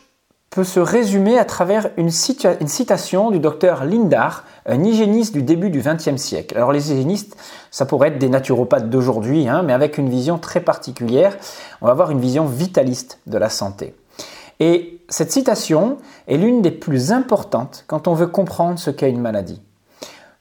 peut 0.51 0.65
se 0.65 0.81
résumer 0.81 1.39
à 1.39 1.45
travers 1.45 1.91
une, 1.97 2.11
citation 2.11 3.31
du 3.31 3.39
docteur 3.39 3.85
Lindar, 3.85 4.45
un 4.67 4.83
hygiéniste 4.83 5.33
du 5.33 5.45
début 5.45 5.71
du 5.71 5.81
XXe 5.81 6.17
siècle. 6.17 6.57
Alors 6.57 6.73
les 6.73 6.91
hygiénistes, 6.91 7.37
ça 7.71 7.87
pourrait 7.87 8.09
être 8.09 8.19
des 8.19 8.29
naturopathes 8.29 8.91
d'aujourd'hui, 8.91 9.49
hein, 9.49 9.63
mais 9.63 9.73
avec 9.73 9.97
une 9.97 10.09
vision 10.09 10.39
très 10.39 10.61
particulière. 10.61 11.37
On 11.81 11.87
va 11.87 11.93
avoir 11.93 12.11
une 12.11 12.19
vision 12.19 12.47
vitaliste 12.47 13.21
de 13.29 13.39
la 13.39 13.49
santé. 13.49 13.95
Et 14.59 15.01
cette 15.09 15.31
citation 15.31 15.99
est 16.27 16.37
l'une 16.37 16.63
des 16.63 16.73
plus 16.73 17.13
importantes 17.13 17.85
quand 17.87 18.09
on 18.09 18.15
veut 18.15 18.27
comprendre 18.27 18.79
ce 18.79 18.91
qu'est 18.91 19.11
une 19.11 19.21
maladie. 19.21 19.63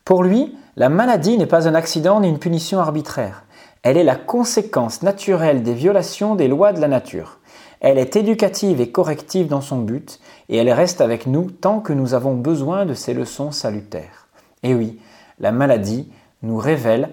Pour 0.06 0.24
lui, 0.24 0.56
La 0.76 0.88
maladie 0.88 1.38
n'est 1.38 1.46
pas 1.46 1.68
un 1.68 1.76
accident 1.76 2.22
ni 2.22 2.30
une 2.30 2.40
punition 2.40 2.80
arbitraire. 2.80 3.44
Elle 3.84 3.98
est 3.98 4.04
la 4.04 4.16
conséquence 4.16 5.02
naturelle 5.02 5.62
des 5.62 5.74
violations 5.74 6.36
des 6.36 6.48
lois 6.48 6.72
de 6.72 6.80
la 6.80 6.88
nature. 6.88 7.39
Elle 7.82 7.98
est 7.98 8.16
éducative 8.16 8.82
et 8.82 8.92
corrective 8.92 9.48
dans 9.48 9.62
son 9.62 9.80
but, 9.80 10.20
et 10.50 10.58
elle 10.58 10.72
reste 10.72 11.02
avec 11.02 11.28
nous 11.28 11.50
tant 11.50 11.80
que 11.80 11.94
nous 11.94 12.14
avons 12.14 12.36
besoin 12.36 12.86
de 12.86 12.94
ces 12.94 13.14
leçons 13.14 13.52
salutaires. 13.52 14.28
Et 14.64 14.74
oui, 14.76 15.00
la 15.40 15.52
maladie 15.52 16.12
nous 16.42 16.58
révèle, 16.58 17.10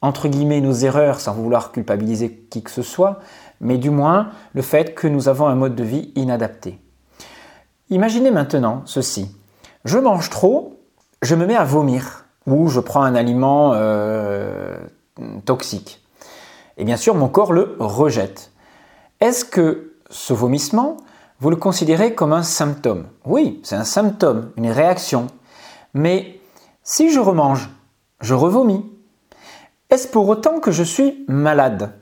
entre 0.00 0.28
guillemets, 0.28 0.60
nos 0.60 0.72
erreurs 0.72 1.18
sans 1.20 1.32
vouloir 1.32 1.72
culpabiliser 1.72 2.32
qui 2.50 2.62
que 2.62 2.70
ce 2.70 2.82
soit, 2.82 3.20
mais 3.60 3.78
du 3.78 3.90
moins 3.90 4.30
le 4.54 4.62
fait 4.62 4.94
que 4.94 5.08
nous 5.08 5.28
avons 5.28 5.48
un 5.48 5.56
mode 5.56 5.74
de 5.74 5.82
vie 5.82 6.12
inadapté. 6.14 6.78
Imaginez 7.90 8.30
maintenant 8.30 8.82
ceci. 8.84 9.34
Je 9.84 9.98
mange 9.98 10.30
trop, 10.30 10.78
je 11.22 11.34
me 11.34 11.46
mets 11.46 11.56
à 11.56 11.64
vomir, 11.64 12.26
ou 12.46 12.68
je 12.68 12.80
prends 12.80 13.02
un 13.02 13.14
aliment 13.14 13.72
euh, 13.74 14.76
toxique. 15.44 16.00
Et 16.76 16.84
bien 16.84 16.96
sûr, 16.96 17.16
mon 17.16 17.28
corps 17.28 17.52
le 17.52 17.76
rejette. 17.80 18.52
Est-ce 19.20 19.44
que 19.44 19.87
ce 20.10 20.32
vomissement, 20.32 20.96
vous 21.40 21.50
le 21.50 21.56
considérez 21.56 22.14
comme 22.14 22.32
un 22.32 22.42
symptôme 22.42 23.06
Oui, 23.24 23.60
c'est 23.62 23.76
un 23.76 23.84
symptôme, 23.84 24.50
une 24.56 24.70
réaction. 24.70 25.28
Mais 25.94 26.40
si 26.82 27.10
je 27.10 27.20
remange, 27.20 27.68
je 28.20 28.34
revomis. 28.34 28.84
Est-ce 29.90 30.08
pour 30.08 30.28
autant 30.28 30.60
que 30.60 30.72
je 30.72 30.82
suis 30.82 31.24
malade? 31.28 31.92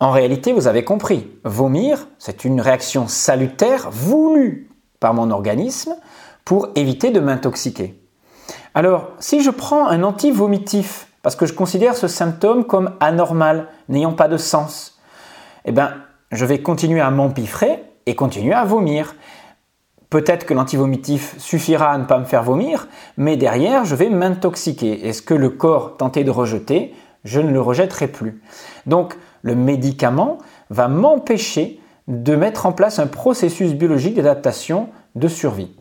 En 0.00 0.12
réalité, 0.12 0.52
vous 0.52 0.68
avez 0.68 0.84
compris, 0.84 1.28
vomir, 1.44 2.06
c'est 2.18 2.44
une 2.44 2.60
réaction 2.60 3.08
salutaire 3.08 3.88
voulue 3.90 4.70
par 5.00 5.12
mon 5.12 5.30
organisme 5.30 5.94
pour 6.44 6.68
éviter 6.76 7.10
de 7.10 7.20
m'intoxiquer. 7.20 8.00
Alors, 8.74 9.08
si 9.18 9.42
je 9.42 9.50
prends 9.50 9.88
un 9.88 10.04
anti-vomitif 10.04 11.08
parce 11.22 11.34
que 11.34 11.46
je 11.46 11.52
considère 11.52 11.96
ce 11.96 12.06
symptôme 12.06 12.64
comme 12.64 12.94
anormal, 13.00 13.68
n'ayant 13.88 14.12
pas 14.12 14.28
de 14.28 14.36
sens, 14.36 14.98
eh 15.64 15.72
bien, 15.72 15.94
je 16.30 16.44
vais 16.44 16.60
continuer 16.60 17.00
à 17.00 17.10
m'empiffrer 17.10 17.82
et 18.06 18.14
continuer 18.14 18.54
à 18.54 18.64
vomir. 18.64 19.14
Peut-être 20.10 20.46
que 20.46 20.54
l'antivomitif 20.54 21.38
suffira 21.38 21.90
à 21.92 21.98
ne 21.98 22.04
pas 22.04 22.18
me 22.18 22.24
faire 22.24 22.42
vomir, 22.42 22.88
mais 23.16 23.36
derrière, 23.36 23.84
je 23.84 23.94
vais 23.94 24.08
m'intoxiquer. 24.08 25.06
Et 25.06 25.12
ce 25.12 25.22
que 25.22 25.34
le 25.34 25.50
corps 25.50 25.96
tentait 25.96 26.24
de 26.24 26.30
rejeter, 26.30 26.94
je 27.24 27.40
ne 27.40 27.50
le 27.50 27.60
rejetterai 27.60 28.08
plus. 28.08 28.40
Donc, 28.86 29.16
le 29.42 29.54
médicament 29.54 30.38
va 30.70 30.88
m'empêcher 30.88 31.80
de 32.08 32.34
mettre 32.34 32.64
en 32.64 32.72
place 32.72 32.98
un 32.98 33.06
processus 33.06 33.74
biologique 33.74 34.14
d'adaptation 34.14 34.88
de 35.14 35.28
survie. 35.28 35.76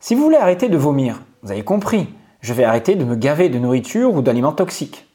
Si 0.00 0.14
vous 0.14 0.24
voulez 0.24 0.36
arrêter 0.36 0.68
de 0.68 0.76
vomir, 0.76 1.22
vous 1.42 1.52
avez 1.52 1.62
compris, 1.62 2.08
je 2.40 2.52
vais 2.52 2.64
arrêter 2.64 2.96
de 2.96 3.04
me 3.04 3.14
gaver 3.14 3.48
de 3.48 3.58
nourriture 3.58 4.12
ou 4.12 4.20
d'aliments 4.20 4.52
toxiques. 4.52 5.06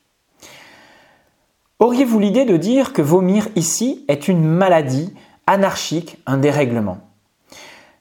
Auriez-vous 1.79 2.19
l'idée 2.19 2.43
de 2.43 2.57
dire 2.57 2.91
que 2.91 3.01
vomir 3.01 3.47
ici 3.55 4.03
est 4.09 4.27
une 4.27 4.43
maladie 4.43 5.13
anarchique, 5.47 6.21
un 6.25 6.35
dérèglement 6.35 6.97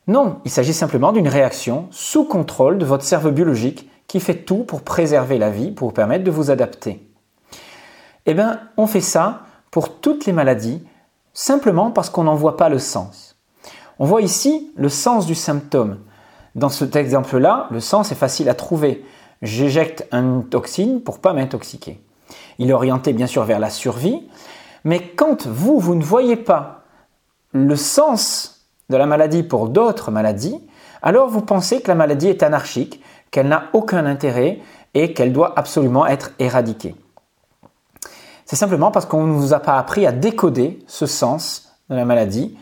Non, 0.08 0.40
il 0.44 0.50
s'agit 0.50 0.74
simplement 0.74 1.12
d'une 1.12 1.28
réaction 1.28 1.86
sous 1.92 2.24
contrôle 2.24 2.78
de 2.78 2.84
votre 2.84 3.04
cerveau 3.04 3.30
biologique 3.30 3.88
qui 4.08 4.18
fait 4.18 4.42
tout 4.42 4.64
pour 4.64 4.82
préserver 4.82 5.38
la 5.38 5.50
vie, 5.50 5.70
pour 5.70 5.88
vous 5.88 5.94
permettre 5.94 6.24
de 6.24 6.30
vous 6.32 6.50
adapter. 6.50 7.08
Eh 8.26 8.34
bien, 8.34 8.58
on 8.76 8.88
fait 8.88 9.00
ça 9.00 9.42
pour 9.70 10.00
toutes 10.00 10.26
les 10.26 10.32
maladies, 10.32 10.82
simplement 11.32 11.92
parce 11.92 12.10
qu'on 12.10 12.24
n'en 12.24 12.34
voit 12.34 12.56
pas 12.56 12.68
le 12.68 12.80
sens. 12.80 13.36
On 14.00 14.06
voit 14.06 14.22
ici 14.22 14.72
le 14.74 14.88
sens 14.88 15.24
du 15.24 15.36
symptôme. 15.36 15.98
Dans 16.56 16.68
cet 16.68 16.96
exemple-là, 16.96 17.68
le 17.70 17.78
sens 17.78 18.10
est 18.10 18.16
facile 18.16 18.48
à 18.48 18.54
trouver. 18.54 19.04
J'éjecte 19.40 20.08
une 20.10 20.48
toxine 20.48 21.00
pour 21.00 21.20
pas 21.20 21.32
m'intoxiquer. 21.32 22.00
Il 22.58 22.70
est 22.70 22.74
orienté 22.74 23.12
bien 23.12 23.26
sûr 23.26 23.44
vers 23.44 23.58
la 23.58 23.70
survie, 23.70 24.28
mais 24.84 25.00
quand 25.00 25.46
vous, 25.46 25.78
vous 25.78 25.94
ne 25.94 26.02
voyez 26.02 26.36
pas 26.36 26.82
le 27.52 27.76
sens 27.76 28.66
de 28.90 28.96
la 28.96 29.06
maladie 29.06 29.42
pour 29.42 29.68
d'autres 29.68 30.10
maladies, 30.10 30.60
alors 31.02 31.28
vous 31.28 31.42
pensez 31.42 31.80
que 31.80 31.88
la 31.88 31.94
maladie 31.94 32.28
est 32.28 32.42
anarchique, 32.42 33.02
qu'elle 33.30 33.48
n'a 33.48 33.64
aucun 33.72 34.06
intérêt 34.06 34.60
et 34.94 35.12
qu'elle 35.12 35.32
doit 35.32 35.52
absolument 35.56 36.06
être 36.06 36.32
éradiquée. 36.38 36.94
C'est 38.44 38.56
simplement 38.56 38.90
parce 38.90 39.06
qu'on 39.06 39.26
ne 39.26 39.32
vous 39.32 39.52
a 39.52 39.60
pas 39.60 39.78
appris 39.78 40.06
à 40.06 40.12
décoder 40.12 40.78
ce 40.86 41.06
sens 41.06 41.76
de 41.90 41.96
la 41.96 42.04
maladie, 42.04 42.58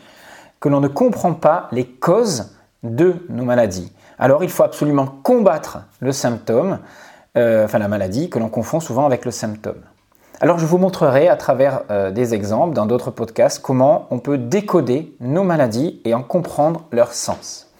que 0.59 0.69
l'on 0.69 0.81
ne 0.81 0.87
comprend 0.87 1.33
pas 1.33 1.69
les 1.71 1.85
causes 1.85 2.55
de 2.83 3.25
nos 3.29 3.45
maladies. 3.45 3.91
Alors 4.19 4.43
il 4.43 4.49
faut 4.49 4.63
absolument 4.63 5.07
combattre 5.23 5.79
le 5.99 6.11
symptôme, 6.11 6.79
euh, 7.37 7.65
enfin 7.65 7.79
la 7.79 7.87
maladie, 7.87 8.29
que 8.29 8.39
l'on 8.39 8.49
confond 8.49 8.79
souvent 8.79 9.05
avec 9.05 9.23
le 9.23 9.31
symptôme. 9.31 9.81
Alors 10.41 10.59
je 10.59 10.65
vous 10.65 10.77
montrerai 10.77 11.29
à 11.29 11.35
travers 11.35 11.83
euh, 11.89 12.11
des 12.11 12.33
exemples 12.33 12.75
dans 12.75 12.85
d'autres 12.85 13.11
podcasts 13.11 13.59
comment 13.59 14.07
on 14.11 14.19
peut 14.19 14.37
décoder 14.37 15.15
nos 15.19 15.43
maladies 15.43 16.01
et 16.03 16.13
en 16.13 16.23
comprendre 16.23 16.83
leur 16.91 17.13
sens. 17.13 17.71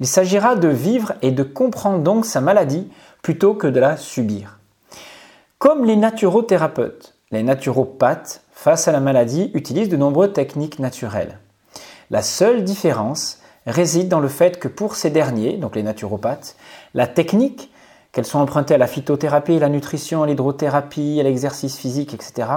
Il 0.00 0.06
s'agira 0.06 0.56
de 0.56 0.68
vivre 0.68 1.14
et 1.22 1.30
de 1.30 1.42
comprendre 1.42 1.98
donc 1.98 2.26
sa 2.26 2.40
maladie 2.40 2.90
plutôt 3.22 3.54
que 3.54 3.66
de 3.66 3.80
la 3.80 3.96
subir. 3.96 4.58
Comme 5.58 5.84
les 5.84 5.96
naturothérapeutes, 5.96 7.14
les 7.30 7.42
naturopathes, 7.42 8.42
face 8.52 8.88
à 8.88 8.92
la 8.92 9.00
maladie, 9.00 9.50
utilisent 9.54 9.88
de 9.88 9.96
nombreuses 9.96 10.32
techniques 10.32 10.78
naturelles. 10.78 11.38
La 12.10 12.22
seule 12.22 12.64
différence 12.64 13.40
réside 13.66 14.08
dans 14.08 14.20
le 14.20 14.28
fait 14.28 14.58
que 14.58 14.68
pour 14.68 14.96
ces 14.96 15.10
derniers, 15.10 15.56
donc 15.56 15.76
les 15.76 15.82
naturopathes, 15.82 16.56
la 16.94 17.06
technique 17.06 17.71
qu'elles 18.12 18.26
sont 18.26 18.38
empruntées 18.38 18.74
à 18.74 18.78
la 18.78 18.86
phytothérapie, 18.86 19.56
à 19.56 19.60
la 19.60 19.68
nutrition, 19.68 20.22
à 20.22 20.26
l'hydrothérapie, 20.26 21.18
à 21.18 21.22
l'exercice 21.22 21.76
physique, 21.76 22.14
etc., 22.14 22.48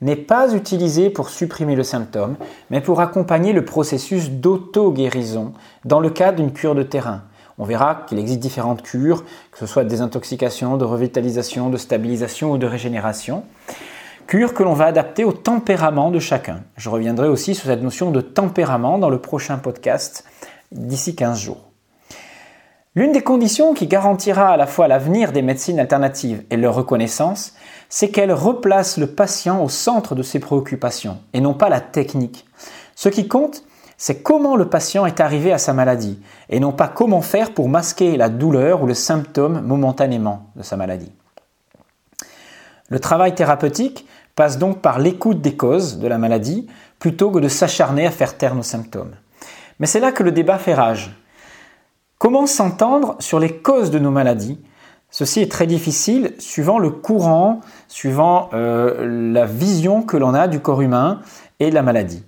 n'est 0.00 0.16
pas 0.16 0.54
utilisée 0.54 1.10
pour 1.10 1.28
supprimer 1.28 1.74
le 1.74 1.82
symptôme, 1.82 2.36
mais 2.70 2.80
pour 2.80 3.00
accompagner 3.00 3.52
le 3.52 3.64
processus 3.64 4.30
d'auto-guérison 4.30 5.52
dans 5.84 6.00
le 6.00 6.10
cadre 6.10 6.36
d'une 6.36 6.52
cure 6.52 6.74
de 6.74 6.84
terrain. 6.84 7.22
On 7.58 7.64
verra 7.64 8.04
qu'il 8.06 8.18
existe 8.18 8.38
différentes 8.38 8.82
cures, 8.82 9.24
que 9.50 9.58
ce 9.58 9.66
soit 9.66 9.82
de 9.82 9.88
désintoxication, 9.88 10.76
de 10.76 10.84
revitalisation, 10.84 11.70
de 11.70 11.76
stabilisation 11.76 12.52
ou 12.52 12.58
de 12.58 12.66
régénération. 12.66 13.42
Cures 14.28 14.54
que 14.54 14.62
l'on 14.62 14.74
va 14.74 14.86
adapter 14.86 15.24
au 15.24 15.32
tempérament 15.32 16.10
de 16.10 16.20
chacun. 16.20 16.62
Je 16.76 16.88
reviendrai 16.88 17.28
aussi 17.28 17.56
sur 17.56 17.66
cette 17.66 17.82
notion 17.82 18.12
de 18.12 18.20
tempérament 18.20 18.98
dans 18.98 19.10
le 19.10 19.18
prochain 19.18 19.58
podcast 19.58 20.24
d'ici 20.70 21.16
15 21.16 21.40
jours. 21.40 21.67
L'une 22.94 23.12
des 23.12 23.22
conditions 23.22 23.74
qui 23.74 23.86
garantira 23.86 24.48
à 24.48 24.56
la 24.56 24.66
fois 24.66 24.88
l'avenir 24.88 25.32
des 25.32 25.42
médecines 25.42 25.78
alternatives 25.78 26.42
et 26.50 26.56
leur 26.56 26.74
reconnaissance, 26.74 27.54
c'est 27.88 28.08
qu'elles 28.08 28.32
replacent 28.32 28.96
le 28.96 29.08
patient 29.08 29.62
au 29.62 29.68
centre 29.68 30.14
de 30.14 30.22
ses 30.22 30.40
préoccupations 30.40 31.18
et 31.32 31.40
non 31.40 31.54
pas 31.54 31.68
la 31.68 31.80
technique. 31.80 32.46
Ce 32.94 33.08
qui 33.08 33.28
compte, 33.28 33.62
c'est 33.98 34.22
comment 34.22 34.56
le 34.56 34.68
patient 34.68 35.06
est 35.06 35.20
arrivé 35.20 35.52
à 35.52 35.58
sa 35.58 35.74
maladie 35.74 36.18
et 36.48 36.60
non 36.60 36.72
pas 36.72 36.88
comment 36.88 37.20
faire 37.20 37.52
pour 37.52 37.68
masquer 37.68 38.16
la 38.16 38.28
douleur 38.28 38.82
ou 38.82 38.86
le 38.86 38.94
symptôme 38.94 39.60
momentanément 39.60 40.46
de 40.56 40.62
sa 40.62 40.76
maladie. 40.76 41.12
Le 42.88 43.00
travail 43.00 43.34
thérapeutique 43.34 44.06
passe 44.34 44.56
donc 44.56 44.80
par 44.80 44.98
l'écoute 44.98 45.40
des 45.40 45.56
causes 45.56 45.98
de 45.98 46.06
la 46.08 46.16
maladie 46.16 46.68
plutôt 46.98 47.30
que 47.30 47.38
de 47.38 47.48
s'acharner 47.48 48.06
à 48.06 48.10
faire 48.10 48.38
taire 48.38 48.54
nos 48.54 48.62
symptômes. 48.62 49.14
Mais 49.78 49.86
c'est 49.86 50.00
là 50.00 50.12
que 50.12 50.22
le 50.22 50.32
débat 50.32 50.58
fait 50.58 50.74
rage. 50.74 51.14
Comment 52.18 52.48
s'entendre 52.48 53.14
sur 53.20 53.38
les 53.38 53.58
causes 53.58 53.92
de 53.92 54.00
nos 54.00 54.10
maladies? 54.10 54.58
Ceci 55.08 55.40
est 55.40 55.50
très 55.50 55.68
difficile 55.68 56.34
suivant 56.40 56.80
le 56.80 56.90
courant, 56.90 57.60
suivant 57.86 58.50
euh, 58.54 59.32
la 59.32 59.46
vision 59.46 60.02
que 60.02 60.16
l'on 60.16 60.34
a 60.34 60.48
du 60.48 60.58
corps 60.58 60.82
humain 60.82 61.20
et 61.60 61.70
de 61.70 61.74
la 61.76 61.82
maladie. 61.82 62.24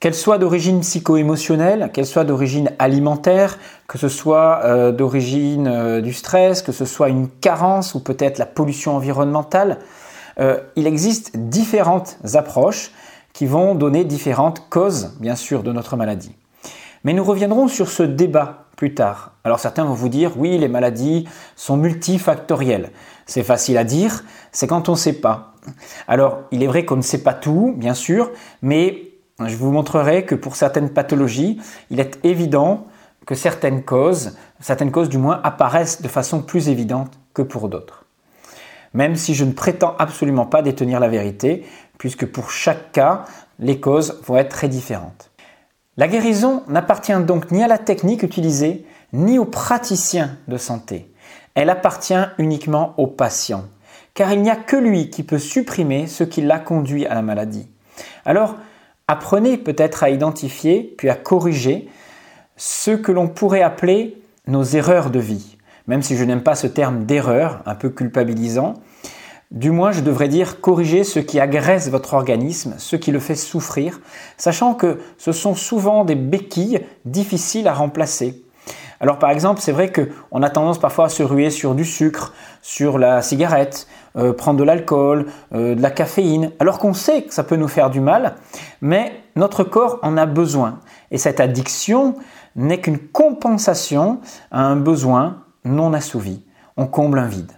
Qu'elle 0.00 0.14
soit 0.14 0.38
d'origine 0.38 0.80
psycho-émotionnelle, 0.80 1.90
qu'elle 1.92 2.06
soit 2.06 2.24
d'origine 2.24 2.70
alimentaire, 2.78 3.58
que 3.88 3.98
ce 3.98 4.08
soit 4.08 4.62
euh, 4.64 4.90
d'origine 4.90 5.68
euh, 5.68 6.00
du 6.00 6.14
stress, 6.14 6.62
que 6.62 6.72
ce 6.72 6.86
soit 6.86 7.10
une 7.10 7.28
carence 7.28 7.94
ou 7.94 8.00
peut-être 8.00 8.38
la 8.38 8.46
pollution 8.46 8.96
environnementale, 8.96 9.80
il 10.74 10.88
existe 10.88 11.36
différentes 11.36 12.18
approches 12.34 12.90
qui 13.32 13.46
vont 13.46 13.76
donner 13.76 14.04
différentes 14.04 14.68
causes, 14.68 15.12
bien 15.20 15.36
sûr, 15.36 15.62
de 15.62 15.70
notre 15.70 15.96
maladie. 15.96 16.34
Mais 17.04 17.12
nous 17.12 17.22
reviendrons 17.22 17.68
sur 17.68 17.88
ce 17.88 18.02
débat 18.02 18.63
plus 18.76 18.94
tard. 18.94 19.32
Alors 19.44 19.60
certains 19.60 19.84
vont 19.84 19.94
vous 19.94 20.08
dire, 20.08 20.32
oui, 20.36 20.58
les 20.58 20.68
maladies 20.68 21.28
sont 21.56 21.76
multifactorielles. 21.76 22.90
C'est 23.26 23.42
facile 23.42 23.78
à 23.78 23.84
dire, 23.84 24.24
c'est 24.52 24.66
quand 24.66 24.88
on 24.88 24.92
ne 24.92 24.96
sait 24.96 25.14
pas. 25.14 25.54
Alors, 26.08 26.42
il 26.50 26.62
est 26.62 26.66
vrai 26.66 26.84
qu'on 26.84 26.96
ne 26.96 27.02
sait 27.02 27.22
pas 27.22 27.32
tout, 27.32 27.74
bien 27.76 27.94
sûr, 27.94 28.30
mais 28.60 29.12
je 29.44 29.56
vous 29.56 29.70
montrerai 29.70 30.24
que 30.24 30.34
pour 30.34 30.56
certaines 30.56 30.90
pathologies, 30.90 31.60
il 31.90 32.00
est 32.00 32.18
évident 32.24 32.86
que 33.26 33.34
certaines 33.34 33.82
causes, 33.82 34.36
certaines 34.60 34.92
causes 34.92 35.08
du 35.08 35.18
moins, 35.18 35.40
apparaissent 35.42 36.02
de 36.02 36.08
façon 36.08 36.42
plus 36.42 36.68
évidente 36.68 37.18
que 37.32 37.42
pour 37.42 37.68
d'autres. 37.68 38.04
Même 38.92 39.16
si 39.16 39.34
je 39.34 39.44
ne 39.44 39.52
prétends 39.52 39.96
absolument 39.98 40.46
pas 40.46 40.62
détenir 40.62 41.00
la 41.00 41.08
vérité, 41.08 41.64
puisque 41.98 42.26
pour 42.26 42.50
chaque 42.50 42.92
cas, 42.92 43.24
les 43.58 43.80
causes 43.80 44.20
vont 44.24 44.36
être 44.36 44.50
très 44.50 44.68
différentes. 44.68 45.30
La 45.96 46.08
guérison 46.08 46.64
n'appartient 46.66 47.18
donc 47.24 47.52
ni 47.52 47.62
à 47.62 47.68
la 47.68 47.78
technique 47.78 48.24
utilisée, 48.24 48.84
ni 49.12 49.38
aux 49.38 49.44
praticiens 49.44 50.36
de 50.48 50.56
santé. 50.56 51.10
elle 51.54 51.70
appartient 51.70 52.14
uniquement 52.38 52.94
au 52.96 53.06
patient, 53.06 53.66
car 54.14 54.32
il 54.32 54.42
n'y 54.42 54.50
a 54.50 54.56
que 54.56 54.76
lui 54.76 55.08
qui 55.08 55.22
peut 55.22 55.38
supprimer 55.38 56.08
ce 56.08 56.24
qui 56.24 56.40
l'a 56.40 56.58
conduit 56.58 57.06
à 57.06 57.14
la 57.14 57.22
maladie. 57.22 57.68
Alors, 58.24 58.56
apprenez 59.06 59.56
peut-être 59.56 60.02
à 60.02 60.10
identifier, 60.10 60.94
puis 60.98 61.10
à 61.10 61.14
corriger 61.14 61.88
ce 62.56 62.90
que 62.90 63.12
l'on 63.12 63.28
pourrait 63.28 63.62
appeler 63.62 64.20
nos 64.48 64.64
erreurs 64.64 65.10
de 65.10 65.20
vie. 65.20 65.56
Même 65.86 66.02
si 66.02 66.16
je 66.16 66.24
n'aime 66.24 66.42
pas 66.42 66.56
ce 66.56 66.66
terme 66.66 67.04
d'erreur, 67.04 67.62
un 67.66 67.76
peu 67.76 67.88
culpabilisant, 67.88 68.74
du 69.50 69.70
moins 69.70 69.92
je 69.92 70.00
devrais 70.00 70.28
dire 70.28 70.60
corriger 70.60 71.04
ce 71.04 71.18
qui 71.18 71.40
agresse 71.40 71.88
votre 71.90 72.14
organisme, 72.14 72.74
ce 72.78 72.96
qui 72.96 73.12
le 73.12 73.20
fait 73.20 73.36
souffrir, 73.36 74.00
sachant 74.36 74.74
que 74.74 75.00
ce 75.18 75.32
sont 75.32 75.54
souvent 75.54 76.04
des 76.04 76.14
béquilles 76.14 76.80
difficiles 77.04 77.68
à 77.68 77.74
remplacer. 77.74 78.42
Alors 79.00 79.18
par 79.18 79.30
exemple, 79.30 79.60
c'est 79.60 79.72
vrai 79.72 79.92
qu'on 79.92 80.42
a 80.42 80.50
tendance 80.50 80.78
parfois 80.78 81.06
à 81.06 81.08
se 81.08 81.22
ruer 81.22 81.50
sur 81.50 81.74
du 81.74 81.84
sucre, 81.84 82.32
sur 82.62 82.98
la 82.98 83.22
cigarette, 83.22 83.86
euh, 84.16 84.32
prendre 84.32 84.58
de 84.58 84.64
l'alcool, 84.64 85.26
euh, 85.52 85.74
de 85.74 85.82
la 85.82 85.90
caféine, 85.90 86.52
alors 86.58 86.78
qu'on 86.78 86.94
sait 86.94 87.22
que 87.22 87.34
ça 87.34 87.44
peut 87.44 87.56
nous 87.56 87.68
faire 87.68 87.90
du 87.90 88.00
mal, 88.00 88.36
mais 88.80 89.12
notre 89.36 89.64
corps 89.64 89.98
en 90.02 90.16
a 90.16 90.24
besoin. 90.24 90.80
Et 91.10 91.18
cette 91.18 91.40
addiction 91.40 92.14
n'est 92.56 92.80
qu'une 92.80 92.98
compensation 92.98 94.20
à 94.50 94.62
un 94.62 94.76
besoin 94.76 95.42
non 95.64 95.92
assouvi. 95.92 96.42
On 96.76 96.86
comble 96.86 97.18
un 97.18 97.26
vide. 97.26 97.52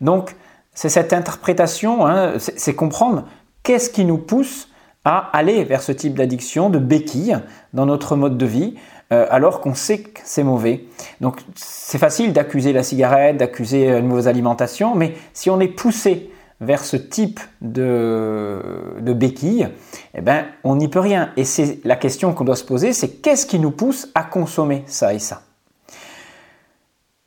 Donc, 0.00 0.34
c'est 0.74 0.88
cette 0.88 1.12
interprétation, 1.12 2.06
hein, 2.06 2.34
c'est 2.38 2.74
comprendre 2.74 3.24
qu'est-ce 3.62 3.90
qui 3.90 4.04
nous 4.04 4.18
pousse 4.18 4.68
à 5.04 5.30
aller 5.36 5.64
vers 5.64 5.82
ce 5.82 5.92
type 5.92 6.14
d'addiction, 6.14 6.70
de 6.70 6.78
béquille 6.78 7.38
dans 7.72 7.86
notre 7.86 8.16
mode 8.16 8.38
de 8.38 8.46
vie, 8.46 8.74
euh, 9.12 9.26
alors 9.30 9.60
qu'on 9.60 9.74
sait 9.74 10.00
que 10.00 10.20
c'est 10.24 10.42
mauvais. 10.42 10.86
Donc 11.20 11.40
c'est 11.54 11.98
facile 11.98 12.32
d'accuser 12.32 12.72
la 12.72 12.82
cigarette, 12.82 13.36
d'accuser 13.36 13.88
une 13.88 14.06
mauvaise 14.06 14.28
alimentation, 14.28 14.94
mais 14.94 15.14
si 15.32 15.50
on 15.50 15.60
est 15.60 15.68
poussé 15.68 16.30
vers 16.60 16.84
ce 16.84 16.96
type 16.96 17.40
de, 17.60 18.60
de 19.00 19.12
béquille, 19.12 19.68
eh 20.14 20.20
ben, 20.20 20.46
on 20.62 20.76
n'y 20.76 20.88
peut 20.88 21.00
rien. 21.00 21.30
Et 21.36 21.44
c'est 21.44 21.80
la 21.84 21.96
question 21.96 22.32
qu'on 22.32 22.44
doit 22.44 22.56
se 22.56 22.64
poser, 22.64 22.92
c'est 22.92 23.20
qu'est-ce 23.20 23.44
qui 23.44 23.58
nous 23.58 23.72
pousse 23.72 24.08
à 24.14 24.22
consommer 24.22 24.84
ça 24.86 25.12
et 25.12 25.18
ça? 25.18 25.42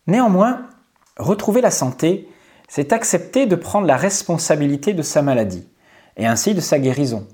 Néanmoins, 0.07 0.61
retrouver 1.17 1.61
la 1.61 1.71
santé, 1.71 2.27
c'est 2.67 2.93
accepter 2.93 3.45
de 3.45 3.55
prendre 3.55 3.87
la 3.87 3.97
responsabilité 3.97 4.93
de 4.93 5.01
sa 5.01 5.21
maladie, 5.21 5.67
et 6.17 6.25
ainsi 6.25 6.53
de 6.53 6.61
sa 6.61 6.79
guérison. 6.79 7.25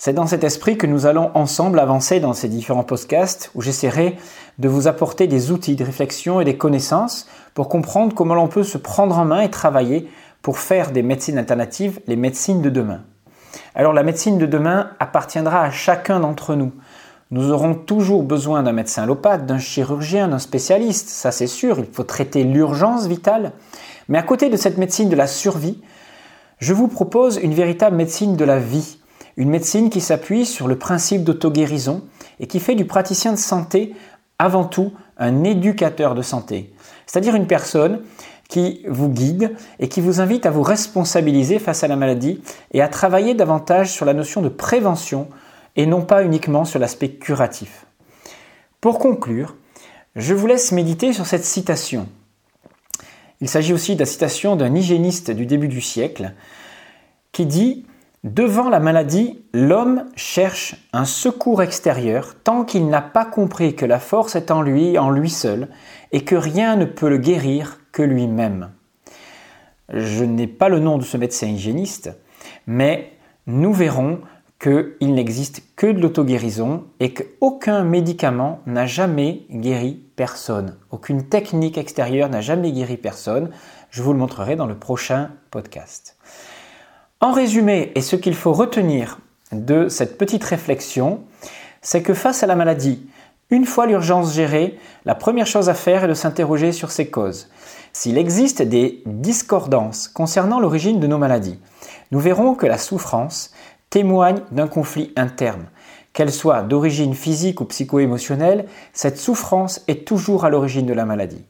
C'est 0.00 0.12
dans 0.12 0.28
cet 0.28 0.44
esprit 0.44 0.78
que 0.78 0.86
nous 0.86 1.06
allons 1.06 1.32
ensemble 1.34 1.80
avancer 1.80 2.20
dans 2.20 2.32
ces 2.32 2.48
différents 2.48 2.84
podcasts 2.84 3.50
où 3.56 3.62
j'essaierai 3.62 4.16
de 4.58 4.68
vous 4.68 4.86
apporter 4.86 5.26
des 5.26 5.50
outils 5.50 5.74
de 5.74 5.84
réflexion 5.84 6.40
et 6.40 6.44
des 6.44 6.56
connaissances 6.56 7.28
pour 7.54 7.68
comprendre 7.68 8.14
comment 8.14 8.36
l'on 8.36 8.46
peut 8.46 8.62
se 8.62 8.78
prendre 8.78 9.18
en 9.18 9.24
main 9.24 9.40
et 9.40 9.50
travailler 9.50 10.08
pour 10.40 10.58
faire 10.58 10.92
des 10.92 11.02
médecines 11.02 11.36
alternatives 11.36 12.00
les 12.06 12.14
médecines 12.14 12.62
de 12.62 12.70
demain. 12.70 13.00
Alors 13.74 13.92
la 13.92 14.04
médecine 14.04 14.38
de 14.38 14.46
demain 14.46 14.90
appartiendra 15.00 15.62
à 15.62 15.70
chacun 15.72 16.20
d'entre 16.20 16.54
nous. 16.54 16.72
Nous 17.32 17.50
aurons 17.50 17.74
toujours 17.74 18.22
besoin 18.22 18.62
d'un 18.62 18.72
médecin 18.72 19.02
allopathe, 19.02 19.46
d'un 19.46 19.58
chirurgien, 19.58 20.28
d'un 20.28 20.38
spécialiste, 20.38 21.08
ça 21.08 21.32
c'est 21.32 21.48
sûr, 21.48 21.78
il 21.80 21.86
faut 21.86 22.04
traiter 22.04 22.44
l'urgence 22.44 23.06
vitale. 23.06 23.52
Mais 24.08 24.18
à 24.18 24.22
côté 24.22 24.48
de 24.48 24.56
cette 24.56 24.78
médecine 24.78 25.08
de 25.08 25.16
la 25.16 25.26
survie, 25.26 25.80
je 26.58 26.72
vous 26.72 26.88
propose 26.88 27.36
une 27.36 27.54
véritable 27.54 27.96
médecine 27.96 28.36
de 28.36 28.44
la 28.44 28.58
vie, 28.58 28.98
une 29.36 29.50
médecine 29.50 29.90
qui 29.90 30.00
s'appuie 30.00 30.46
sur 30.46 30.66
le 30.66 30.76
principe 30.76 31.24
d'auto-guérison 31.24 32.02
et 32.40 32.46
qui 32.46 32.58
fait 32.58 32.74
du 32.74 32.84
praticien 32.84 33.32
de 33.32 33.38
santé 33.38 33.94
avant 34.38 34.64
tout 34.64 34.92
un 35.18 35.44
éducateur 35.44 36.14
de 36.14 36.22
santé. 36.22 36.72
C'est-à-dire 37.06 37.34
une 37.34 37.46
personne 37.46 38.00
qui 38.48 38.82
vous 38.88 39.08
guide 39.08 39.54
et 39.78 39.88
qui 39.88 40.00
vous 40.00 40.20
invite 40.20 40.46
à 40.46 40.50
vous 40.50 40.62
responsabiliser 40.62 41.58
face 41.58 41.84
à 41.84 41.88
la 41.88 41.96
maladie 41.96 42.40
et 42.72 42.80
à 42.80 42.88
travailler 42.88 43.34
davantage 43.34 43.92
sur 43.92 44.06
la 44.06 44.14
notion 44.14 44.42
de 44.42 44.48
prévention 44.48 45.28
et 45.76 45.86
non 45.86 46.02
pas 46.02 46.24
uniquement 46.24 46.64
sur 46.64 46.78
l'aspect 46.78 47.10
curatif. 47.10 47.86
Pour 48.80 48.98
conclure, 48.98 49.54
je 50.16 50.34
vous 50.34 50.46
laisse 50.46 50.72
méditer 50.72 51.12
sur 51.12 51.26
cette 51.26 51.44
citation. 51.44 52.08
Il 53.40 53.48
s'agit 53.48 53.72
aussi 53.72 53.94
de 53.94 54.00
la 54.00 54.06
citation 54.06 54.56
d'un 54.56 54.74
hygiéniste 54.74 55.30
du 55.30 55.46
début 55.46 55.68
du 55.68 55.80
siècle 55.80 56.32
qui 57.32 57.46
dit 57.46 57.86
Devant 58.24 58.68
la 58.68 58.80
maladie, 58.80 59.44
l'homme 59.52 60.06
cherche 60.16 60.74
un 60.92 61.04
secours 61.04 61.62
extérieur 61.62 62.34
tant 62.42 62.64
qu'il 62.64 62.88
n'a 62.88 63.00
pas 63.00 63.24
compris 63.24 63.76
que 63.76 63.86
la 63.86 64.00
force 64.00 64.34
est 64.34 64.50
en 64.50 64.60
lui, 64.60 64.98
en 64.98 65.10
lui 65.10 65.30
seul, 65.30 65.68
et 66.10 66.24
que 66.24 66.34
rien 66.34 66.74
ne 66.74 66.84
peut 66.84 67.08
le 67.08 67.18
guérir 67.18 67.78
que 67.92 68.02
lui-même. 68.02 68.70
Je 69.88 70.24
n'ai 70.24 70.48
pas 70.48 70.68
le 70.68 70.80
nom 70.80 70.98
de 70.98 71.04
ce 71.04 71.16
médecin 71.16 71.46
hygiéniste, 71.46 72.10
mais 72.66 73.12
nous 73.46 73.72
verrons 73.72 74.20
qu'il 74.58 75.14
n'existe 75.14 75.62
que 75.76 75.86
de 75.86 76.00
l'auto-guérison 76.00 76.84
et 76.98 77.14
qu'aucun 77.14 77.84
médicament 77.84 78.60
n'a 78.66 78.86
jamais 78.86 79.42
guéri 79.50 80.02
personne. 80.16 80.76
Aucune 80.90 81.28
technique 81.28 81.78
extérieure 81.78 82.28
n'a 82.28 82.40
jamais 82.40 82.72
guéri 82.72 82.96
personne. 82.96 83.50
Je 83.90 84.02
vous 84.02 84.12
le 84.12 84.18
montrerai 84.18 84.56
dans 84.56 84.66
le 84.66 84.76
prochain 84.76 85.30
podcast. 85.50 86.16
En 87.20 87.32
résumé, 87.32 87.92
et 87.94 88.00
ce 88.00 88.16
qu'il 88.16 88.34
faut 88.34 88.52
retenir 88.52 89.18
de 89.52 89.88
cette 89.88 90.18
petite 90.18 90.44
réflexion, 90.44 91.20
c'est 91.80 92.02
que 92.02 92.14
face 92.14 92.42
à 92.42 92.46
la 92.46 92.56
maladie, 92.56 93.08
une 93.50 93.64
fois 93.64 93.86
l'urgence 93.86 94.34
gérée, 94.34 94.78
la 95.04 95.14
première 95.14 95.46
chose 95.46 95.68
à 95.68 95.74
faire 95.74 96.04
est 96.04 96.08
de 96.08 96.14
s'interroger 96.14 96.72
sur 96.72 96.90
ses 96.90 97.08
causes. 97.08 97.48
S'il 97.92 98.18
existe 98.18 98.60
des 98.62 99.02
discordances 99.06 100.08
concernant 100.08 100.60
l'origine 100.60 101.00
de 101.00 101.06
nos 101.06 101.18
maladies, 101.18 101.58
nous 102.10 102.20
verrons 102.20 102.54
que 102.54 102.66
la 102.66 102.78
souffrance 102.78 103.52
témoigne 103.90 104.40
d'un 104.50 104.68
conflit 104.68 105.12
interne. 105.16 105.66
Qu'elle 106.12 106.32
soit 106.32 106.62
d'origine 106.62 107.14
physique 107.14 107.60
ou 107.60 107.64
psycho-émotionnelle, 107.64 108.66
cette 108.92 109.18
souffrance 109.18 109.82
est 109.88 110.06
toujours 110.06 110.44
à 110.44 110.50
l'origine 110.50 110.86
de 110.86 110.92
la 110.92 111.04
maladie. 111.04 111.44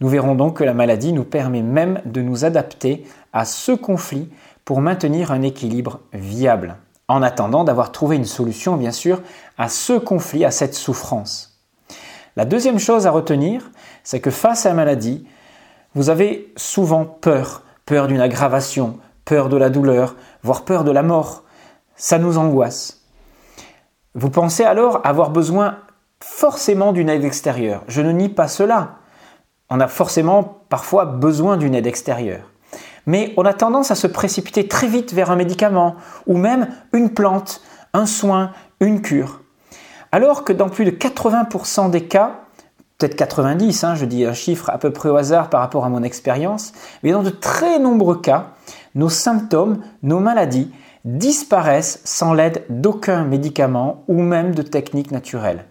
Nous 0.00 0.08
verrons 0.08 0.34
donc 0.34 0.56
que 0.58 0.64
la 0.64 0.74
maladie 0.74 1.12
nous 1.12 1.24
permet 1.24 1.62
même 1.62 2.00
de 2.04 2.22
nous 2.22 2.44
adapter 2.44 3.04
à 3.32 3.44
ce 3.44 3.72
conflit 3.72 4.28
pour 4.64 4.80
maintenir 4.80 5.32
un 5.32 5.42
équilibre 5.42 6.00
viable, 6.12 6.76
en 7.08 7.22
attendant 7.22 7.64
d'avoir 7.64 7.90
trouvé 7.90 8.16
une 8.16 8.24
solution, 8.24 8.76
bien 8.76 8.92
sûr, 8.92 9.22
à 9.56 9.68
ce 9.68 9.94
conflit, 9.94 10.44
à 10.44 10.50
cette 10.50 10.74
souffrance. 10.74 11.60
La 12.36 12.44
deuxième 12.44 12.78
chose 12.78 13.06
à 13.06 13.10
retenir, 13.10 13.70
c'est 14.04 14.20
que 14.20 14.30
face 14.30 14.66
à 14.66 14.68
la 14.68 14.74
maladie, 14.74 15.26
vous 15.94 16.10
avez 16.10 16.52
souvent 16.56 17.04
peur, 17.04 17.64
peur 17.84 18.06
d'une 18.06 18.20
aggravation, 18.20 18.98
peur 19.24 19.48
de 19.48 19.56
la 19.56 19.70
douleur, 19.70 20.14
voire 20.42 20.64
peur 20.64 20.84
de 20.84 20.92
la 20.92 21.02
mort. 21.02 21.42
Ça 21.98 22.18
nous 22.18 22.38
angoisse. 22.38 23.02
Vous 24.14 24.30
pensez 24.30 24.64
alors 24.64 25.02
avoir 25.04 25.28
besoin 25.28 25.76
forcément 26.20 26.92
d'une 26.92 27.10
aide 27.10 27.24
extérieure. 27.24 27.84
Je 27.86 28.00
ne 28.00 28.12
nie 28.12 28.30
pas 28.30 28.48
cela. 28.48 28.96
On 29.68 29.78
a 29.80 29.88
forcément 29.88 30.62
parfois 30.70 31.04
besoin 31.04 31.58
d'une 31.58 31.74
aide 31.74 31.86
extérieure 31.86 32.48
mais 33.08 33.32
on 33.38 33.46
a 33.46 33.54
tendance 33.54 33.90
à 33.90 33.94
se 33.94 34.06
précipiter 34.06 34.68
très 34.68 34.86
vite 34.86 35.14
vers 35.14 35.30
un 35.30 35.36
médicament 35.36 35.96
ou 36.26 36.36
même 36.36 36.68
une 36.92 37.08
plante, 37.08 37.62
un 37.94 38.04
soin, 38.04 38.52
une 38.80 39.00
cure. 39.00 39.40
Alors 40.12 40.44
que 40.44 40.52
dans 40.52 40.68
plus 40.68 40.84
de 40.84 40.90
80% 40.90 41.88
des 41.88 42.04
cas, 42.04 42.40
peut-être 42.98 43.16
90, 43.16 43.84
hein, 43.84 43.94
je 43.94 44.04
dis 44.04 44.26
un 44.26 44.34
chiffre 44.34 44.68
à 44.68 44.76
peu 44.76 44.92
près 44.92 45.08
au 45.08 45.16
hasard 45.16 45.48
par 45.48 45.62
rapport 45.62 45.86
à 45.86 45.88
mon 45.88 46.02
expérience, 46.02 46.74
mais 47.02 47.12
dans 47.12 47.22
de 47.22 47.30
très 47.30 47.78
nombreux 47.78 48.20
cas, 48.20 48.48
nos 48.94 49.08
symptômes, 49.08 49.82
nos 50.02 50.20
maladies 50.20 50.70
disparaissent 51.04 52.00
sans 52.04 52.34
l'aide 52.34 52.64
d'aucun 52.68 53.24
médicament 53.24 54.04
ou 54.08 54.20
même 54.20 54.54
de 54.54 54.62
technique 54.62 55.10
naturelle. 55.10 55.64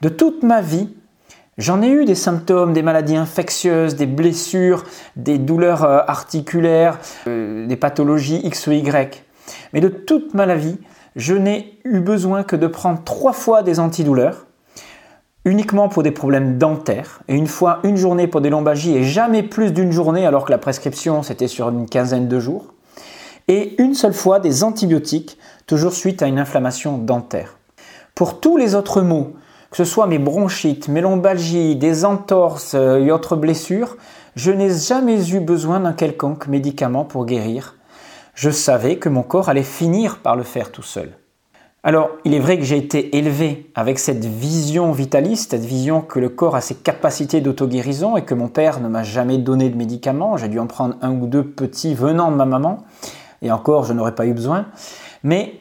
De 0.00 0.08
toute 0.08 0.42
ma 0.42 0.60
vie, 0.60 0.88
J'en 1.58 1.80
ai 1.80 1.88
eu 1.88 2.04
des 2.04 2.14
symptômes, 2.14 2.74
des 2.74 2.82
maladies 2.82 3.16
infectieuses, 3.16 3.96
des 3.96 4.04
blessures, 4.04 4.84
des 5.16 5.38
douleurs 5.38 5.84
euh, 5.84 6.00
articulaires, 6.06 6.98
euh, 7.26 7.66
des 7.66 7.76
pathologies 7.76 8.42
X 8.44 8.66
ou 8.66 8.72
Y. 8.72 9.24
Mais 9.72 9.80
de 9.80 9.88
toute 9.88 10.34
ma 10.34 10.54
vie, 10.54 10.76
je 11.16 11.34
n'ai 11.34 11.78
eu 11.84 12.00
besoin 12.00 12.42
que 12.42 12.56
de 12.56 12.66
prendre 12.66 13.02
trois 13.04 13.32
fois 13.32 13.62
des 13.62 13.80
antidouleurs, 13.80 14.44
uniquement 15.46 15.88
pour 15.88 16.02
des 16.02 16.10
problèmes 16.10 16.58
dentaires, 16.58 17.22
et 17.26 17.34
une 17.34 17.46
fois 17.46 17.78
une 17.84 17.96
journée 17.96 18.26
pour 18.26 18.42
des 18.42 18.50
lombalgies, 18.50 18.94
et 18.94 19.02
jamais 19.02 19.42
plus 19.42 19.72
d'une 19.72 19.92
journée 19.92 20.26
alors 20.26 20.44
que 20.44 20.50
la 20.50 20.58
prescription 20.58 21.22
c'était 21.22 21.48
sur 21.48 21.70
une 21.70 21.88
quinzaine 21.88 22.28
de 22.28 22.38
jours, 22.38 22.74
et 23.48 23.80
une 23.80 23.94
seule 23.94 24.14
fois 24.14 24.40
des 24.40 24.64
antibiotiques, 24.64 25.38
toujours 25.66 25.92
suite 25.92 26.22
à 26.22 26.26
une 26.26 26.38
inflammation 26.38 26.98
dentaire. 26.98 27.58
Pour 28.14 28.40
tous 28.40 28.56
les 28.56 28.74
autres 28.74 29.02
maux, 29.02 29.34
que 29.70 29.76
ce 29.76 29.84
soit 29.84 30.06
mes 30.06 30.18
bronchites, 30.18 30.88
mes 30.88 31.00
lombalgies, 31.00 31.76
des 31.76 32.04
entorses 32.04 32.74
euh, 32.74 33.04
et 33.04 33.10
autres 33.10 33.36
blessures, 33.36 33.96
je 34.34 34.50
n'ai 34.50 34.70
jamais 34.70 35.30
eu 35.30 35.40
besoin 35.40 35.80
d'un 35.80 35.92
quelconque 35.92 36.46
médicament 36.46 37.04
pour 37.04 37.26
guérir. 37.26 37.76
Je 38.34 38.50
savais 38.50 38.96
que 38.96 39.08
mon 39.08 39.22
corps 39.22 39.48
allait 39.48 39.62
finir 39.62 40.18
par 40.18 40.36
le 40.36 40.42
faire 40.42 40.70
tout 40.70 40.82
seul. 40.82 41.12
Alors, 41.82 42.10
il 42.24 42.34
est 42.34 42.40
vrai 42.40 42.58
que 42.58 42.64
j'ai 42.64 42.76
été 42.76 43.16
élevé 43.16 43.70
avec 43.74 43.98
cette 43.98 44.24
vision 44.24 44.92
vitaliste, 44.92 45.52
cette 45.52 45.64
vision 45.64 46.00
que 46.00 46.18
le 46.18 46.28
corps 46.28 46.56
a 46.56 46.60
ses 46.60 46.74
capacités 46.74 47.40
d'auto-guérison 47.40 48.16
et 48.16 48.24
que 48.24 48.34
mon 48.34 48.48
père 48.48 48.80
ne 48.80 48.88
m'a 48.88 49.04
jamais 49.04 49.38
donné 49.38 49.70
de 49.70 49.76
médicaments. 49.76 50.36
J'ai 50.36 50.48
dû 50.48 50.58
en 50.58 50.66
prendre 50.66 50.96
un 51.00 51.12
ou 51.12 51.26
deux 51.26 51.44
petits 51.44 51.94
venant 51.94 52.30
de 52.30 52.36
ma 52.36 52.44
maman. 52.44 52.84
Et 53.42 53.50
encore, 53.50 53.84
je 53.84 53.92
n'aurais 53.92 54.14
pas 54.14 54.26
eu 54.26 54.32
besoin. 54.32 54.66
Mais 55.22 55.60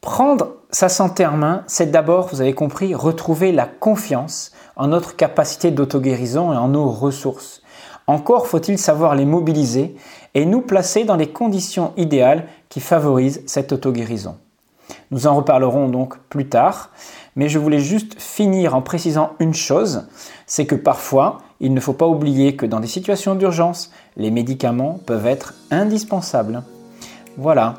prendre 0.00 0.56
sa 0.70 0.88
santé 0.88 1.26
en 1.26 1.36
main, 1.36 1.64
c'est 1.66 1.90
d'abord, 1.90 2.28
vous 2.28 2.40
avez 2.40 2.54
compris, 2.54 2.94
retrouver 2.94 3.52
la 3.52 3.66
confiance 3.66 4.52
en 4.76 4.88
notre 4.88 5.16
capacité 5.16 5.70
d'auto-guérison 5.70 6.52
et 6.52 6.56
en 6.56 6.68
nos 6.68 6.90
ressources. 6.90 7.62
Encore 8.06 8.46
faut-il 8.46 8.78
savoir 8.78 9.14
les 9.14 9.24
mobiliser 9.24 9.94
et 10.34 10.44
nous 10.44 10.62
placer 10.62 11.04
dans 11.04 11.16
les 11.16 11.28
conditions 11.28 11.92
idéales 11.96 12.46
qui 12.68 12.80
favorisent 12.80 13.42
cette 13.46 13.72
auto-guérison. 13.72 14.36
Nous 15.10 15.26
en 15.26 15.36
reparlerons 15.36 15.88
donc 15.88 16.18
plus 16.28 16.48
tard, 16.48 16.90
mais 17.36 17.48
je 17.48 17.58
voulais 17.58 17.78
juste 17.78 18.20
finir 18.20 18.74
en 18.74 18.82
précisant 18.82 19.32
une 19.38 19.54
chose, 19.54 20.06
c'est 20.46 20.66
que 20.66 20.74
parfois, 20.74 21.38
il 21.60 21.74
ne 21.74 21.80
faut 21.80 21.92
pas 21.92 22.06
oublier 22.06 22.56
que 22.56 22.66
dans 22.66 22.80
des 22.80 22.88
situations 22.88 23.34
d'urgence, 23.34 23.90
les 24.16 24.30
médicaments 24.30 24.98
peuvent 25.06 25.26
être 25.26 25.54
indispensables. 25.70 26.62
Voilà, 27.38 27.74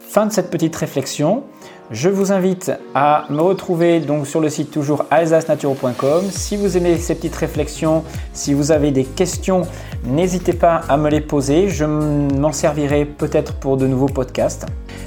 fin 0.00 0.26
de 0.26 0.32
cette 0.32 0.48
petite 0.48 0.76
réflexion. 0.76 1.42
Je 1.90 2.08
vous 2.08 2.30
invite 2.30 2.70
à 2.94 3.24
me 3.30 3.40
retrouver 3.40 3.98
donc 3.98 4.28
sur 4.28 4.40
le 4.40 4.48
site 4.48 4.70
toujours 4.70 5.06
alsacenaturo.com. 5.10 6.22
Si 6.30 6.56
vous 6.56 6.76
aimez 6.76 6.96
ces 6.98 7.16
petites 7.16 7.34
réflexions, 7.34 8.04
si 8.32 8.54
vous 8.54 8.70
avez 8.70 8.92
des 8.92 9.02
questions, 9.02 9.62
n'hésitez 10.04 10.52
pas 10.52 10.82
à 10.88 10.96
me 10.96 11.10
les 11.10 11.20
poser. 11.20 11.68
Je 11.68 11.84
m'en 11.84 12.52
servirai 12.52 13.04
peut-être 13.04 13.54
pour 13.54 13.76
de 13.76 13.88
nouveaux 13.88 14.06
podcasts. 14.06 14.66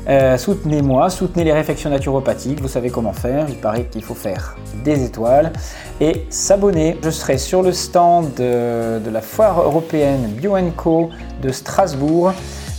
Euh, 0.10 0.38
soutenez-moi, 0.38 1.10
soutenez 1.10 1.46
les 1.46 1.54
réflexions 1.54 1.90
naturopathiques. 1.90 2.60
Vous 2.60 2.68
savez 2.68 2.90
comment 2.90 3.14
faire. 3.14 3.46
Il 3.48 3.56
paraît 3.56 3.86
qu'il 3.86 4.04
faut 4.04 4.14
faire 4.14 4.58
des 4.84 5.06
étoiles 5.06 5.54
et 6.02 6.26
s'abonner. 6.30 6.98
Je 7.02 7.12
serai 7.12 7.38
sur 7.38 7.62
le 7.62 7.72
stand 7.72 8.34
de, 8.34 9.00
de 9.00 9.10
la 9.10 9.22
foire 9.22 9.62
européenne 9.62 10.34
Bio 10.36 10.58
Co 10.76 11.12
de 11.42 11.50
Strasbourg 11.54 12.34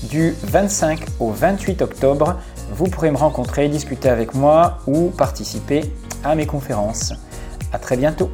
du 0.08 0.34
25 0.42 1.00
au 1.20 1.30
28 1.30 1.82
octobre 1.82 2.36
vous 2.72 2.86
pourrez 2.86 3.10
me 3.10 3.16
rencontrer, 3.16 3.68
discuter 3.68 4.08
avec 4.08 4.34
moi 4.34 4.78
ou 4.86 5.10
participer 5.10 5.82
à 6.24 6.34
mes 6.34 6.46
conférences. 6.46 7.12
À 7.72 7.78
très 7.78 7.96
bientôt 7.96 8.30